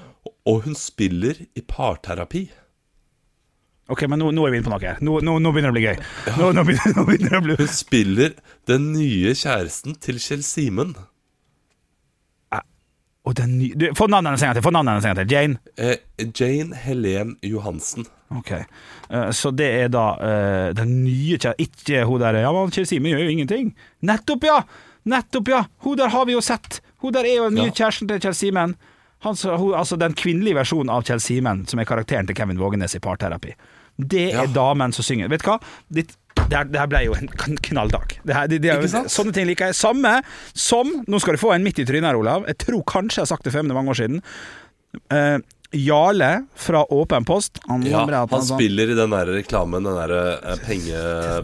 Og 0.46 0.68
hun 0.68 0.76
spiller 0.78 1.40
i 1.56 1.64
parterapi. 1.64 2.44
Ok, 3.88 4.04
men 4.10 4.20
nå, 4.20 4.34
nå 4.36 4.46
er 4.46 4.52
vi 4.52 4.60
inne 4.60 4.68
på 4.68 4.74
noe 4.74 4.84
her. 4.84 5.02
Nå, 5.06 5.20
nå, 5.24 5.40
nå 5.40 5.56
begynner 5.56 5.72
det 5.72 5.76
å 5.76 5.80
bli 5.80 5.88
gøy. 5.88 5.98
Nå, 6.42 6.54
nå, 6.58 6.68
begynner, 6.68 6.94
nå 6.98 7.08
begynner 7.08 7.36
det 7.36 7.40
å 7.40 7.46
bli 7.46 7.58
Hun 7.60 7.76
spiller 7.80 8.40
den 8.68 8.88
nye 8.98 9.36
kjæresten 9.38 9.96
til 10.02 10.20
Kjell 10.20 10.44
Simen. 10.46 10.98
Og 13.26 13.34
den 13.36 13.56
nye 13.60 13.74
du, 13.76 13.88
Få 13.98 14.08
navnet 14.08 14.30
hennes 14.36 14.44
en 14.44 14.48
gang 14.52 14.58
til! 14.60 14.64
Få 14.68 14.72
navnet 14.76 14.94
hennes 14.94 15.06
en 15.06 15.16
gang 15.16 15.28
til. 15.28 15.36
Jane. 15.36 15.58
Eh, 15.78 16.32
Jane 16.40 16.76
Helen 16.76 17.36
Johansen. 17.42 18.06
Ok. 18.36 18.52
Eh, 18.52 19.30
så 19.32 19.52
det 19.54 19.70
er 19.84 19.88
da 19.94 20.04
eh, 20.22 20.74
den 20.78 21.04
nye 21.06 21.38
kjæresten 21.38 21.62
Ikke 21.66 22.04
hun 22.10 22.22
der 22.22 22.38
Ja, 22.42 22.52
men 22.54 22.72
Kjell 22.74 22.88
Simen 22.90 23.12
gjør 23.14 23.24
jo 23.26 23.30
ingenting. 23.34 23.72
Nettopp, 24.06 24.44
ja! 24.46 24.60
Nettopp, 25.06 25.50
ja! 25.54 25.64
Hun 25.86 25.98
der 25.98 26.10
har 26.14 26.26
vi 26.26 26.34
jo 26.38 26.42
sett. 26.42 26.82
Hun 27.02 27.14
der 27.14 27.26
er 27.30 27.36
jo 27.40 27.48
den 27.50 27.58
nye 27.62 27.72
Ja. 27.72 27.78
kjæresten 27.82 28.08
til 28.10 28.20
Kjell 28.22 28.38
Simen. 28.38 28.76
Han, 29.26 29.36
hun, 29.58 29.74
altså 29.74 29.98
den 29.98 30.14
kvinnelige 30.14 30.56
versjonen 30.60 30.90
av 30.94 31.02
Kjell 31.08 31.22
Simen, 31.24 31.64
som 31.70 31.80
er 31.82 31.86
karakteren 31.90 32.28
til 32.30 32.36
Kevin 32.38 32.60
Vågenes 32.62 32.94
i 32.98 33.00
Parterapi. 33.02 33.56
Det 33.98 34.28
er 34.34 34.44
Ja. 34.44 34.46
damen 34.54 34.92
som 34.94 35.04
synger. 35.08 35.30
Vet 35.32 35.42
du 35.42 35.50
hva? 35.50 35.60
Ditt, 35.90 36.14
det, 36.36 36.52
her, 36.54 36.68
det 36.70 36.80
her 36.82 36.90
ble 36.92 37.02
jo 37.08 37.16
en 37.18 37.30
kn- 37.32 37.58
knalldag. 37.70 38.18
Det 38.28 38.36
her, 38.36 38.48
det, 38.52 38.62
det, 38.62 38.74
jo- 38.76 39.04
Sånne 39.10 39.34
ting 39.34 39.48
liker 39.50 39.72
jeg. 39.72 39.78
Samme 39.80 40.18
som 40.54 40.92
Nå 41.08 41.20
skal 41.24 41.38
du 41.38 41.42
få 41.42 41.56
en 41.56 41.64
midt 41.66 41.80
i 41.82 41.86
trynet 41.88 42.12
her, 42.12 42.20
Olav. 42.20 42.46
Jeg 42.52 42.60
tror 42.66 42.84
kanskje 42.86 43.22
jeg 43.22 43.26
har 43.26 43.32
sagt 43.34 43.48
det 43.48 43.54
før, 43.56 43.66
men 43.66 43.78
mange 43.78 43.94
år 43.96 44.02
siden. 44.04 44.22
Uh, 45.12 45.40
Jarle 45.76 46.46
fra 46.56 46.86
Åpen 46.94 47.26
post. 47.28 47.58
Han, 47.68 47.82
Ja, 47.84 48.04
han, 48.06 48.14
han 48.32 48.44
spiller 48.46 48.92
i 48.94 48.96
den 48.96 49.12
der 49.12 49.32
reklamen, 49.34 49.84
den 49.84 49.98
der 49.98 50.14
eh, 50.16 50.60
penge, 50.64 51.00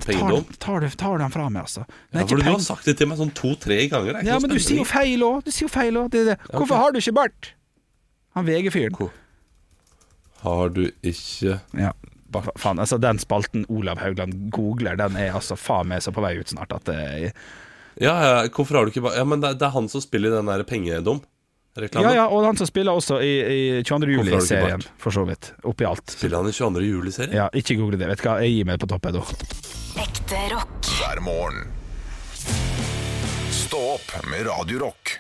pengedom. 0.06 0.46
Tar, 0.54 0.60
tar, 0.62 0.86
du- 0.86 0.96
tar 1.02 1.18
du 1.18 1.24
den 1.26 1.34
fra 1.34 1.48
meg, 1.50 1.66
altså? 1.66 1.84
Ja, 2.14 2.24
for 2.30 2.38
du 2.40 2.46
har 2.46 2.60
sagt 2.64 2.86
det 2.88 2.96
til 3.02 3.10
meg 3.12 3.20
sånn 3.20 3.34
to-tre 3.36 3.82
ganger. 3.92 4.22
er 4.22 4.30
ja, 4.30 4.38
men 4.40 4.54
du 4.54 4.60
sier 4.62 4.80
jo 4.84 4.86
feil 4.88 5.26
òg. 5.28 5.42
Du 5.44 5.52
sier 5.52 5.66
jo 5.68 5.74
feil 5.74 5.98
òg. 6.00 6.12
Det, 6.14 6.24
det. 6.30 6.38
Hvorfor 6.54 6.78
ok. 6.78 6.80
har 6.84 6.94
du 6.96 7.02
ikke 7.02 7.16
bart? 7.18 7.52
Han 8.38 8.48
VG-fyren. 8.48 9.10
Har 10.46 10.70
du 10.78 10.86
ikke 11.04 11.60
Ja. 11.78 11.92
Fa- 12.32 12.54
Faen, 12.58 12.80
altså 12.80 12.98
Den 13.02 13.20
spalten 13.20 13.66
Olav 13.70 14.00
Haugland 14.00 14.50
googler, 14.56 14.96
den 15.00 15.18
er 15.20 15.34
altså 15.36 15.58
faen 15.60 15.88
meg 15.92 16.02
så 16.06 16.14
på 16.16 16.24
vei 16.24 16.38
ut 16.40 16.48
snart 16.54 16.72
at 16.74 16.86
det 16.88 17.34
Ja, 18.00 18.14
ja, 18.24 18.48
hvorfor 18.48 18.78
har 18.80 18.86
du 18.88 18.92
ikke 18.94 19.04
bare 19.04 19.18
Ja, 19.20 19.26
men 19.28 19.42
det, 19.44 19.58
det 19.60 19.68
er 19.68 19.74
han 19.76 19.90
som 19.92 20.02
spiller 20.02 20.32
i 20.32 20.38
den 20.40 20.48
der 20.48 20.64
pengedom. 20.64 21.20
Reklamen. 21.78 22.10
Ja 22.10 22.16
ja, 22.24 22.24
og 22.28 22.44
han 22.44 22.58
som 22.60 22.68
spiller 22.68 22.92
også 22.92 23.22
i, 23.24 23.30
i 23.80 23.84
22. 23.84 23.88
Hvorfor 23.88 23.96
har 23.96 24.00
du 24.04 24.12
ikke 24.12 24.32
juli-serien, 24.36 24.82
for 25.00 25.16
så 25.16 25.22
vidt. 25.28 25.52
Oppi 25.64 25.86
alt. 25.88 26.12
Spiller 26.12 26.42
han 26.42 26.50
i 26.50 26.56
22. 26.56 26.82
juli-serien? 26.90 27.36
Ja, 27.38 27.46
ikke 27.56 27.78
google 27.80 27.96
det. 28.02 28.10
Vet 28.12 28.20
du 28.24 28.28
hva, 28.28 28.34
jeg 28.44 28.58
gir 28.58 28.68
meg 28.68 28.80
på 28.84 28.90
topp, 28.92 29.08
jeg. 29.08 29.24
Ekte 30.04 30.42
rock. 30.52 30.90
hver 31.00 31.22
morgen. 31.24 31.68
Stå 33.56 33.80
opp 33.96 34.12
med 34.28 34.44
Radio 34.50 34.80
Rock. 34.84 35.14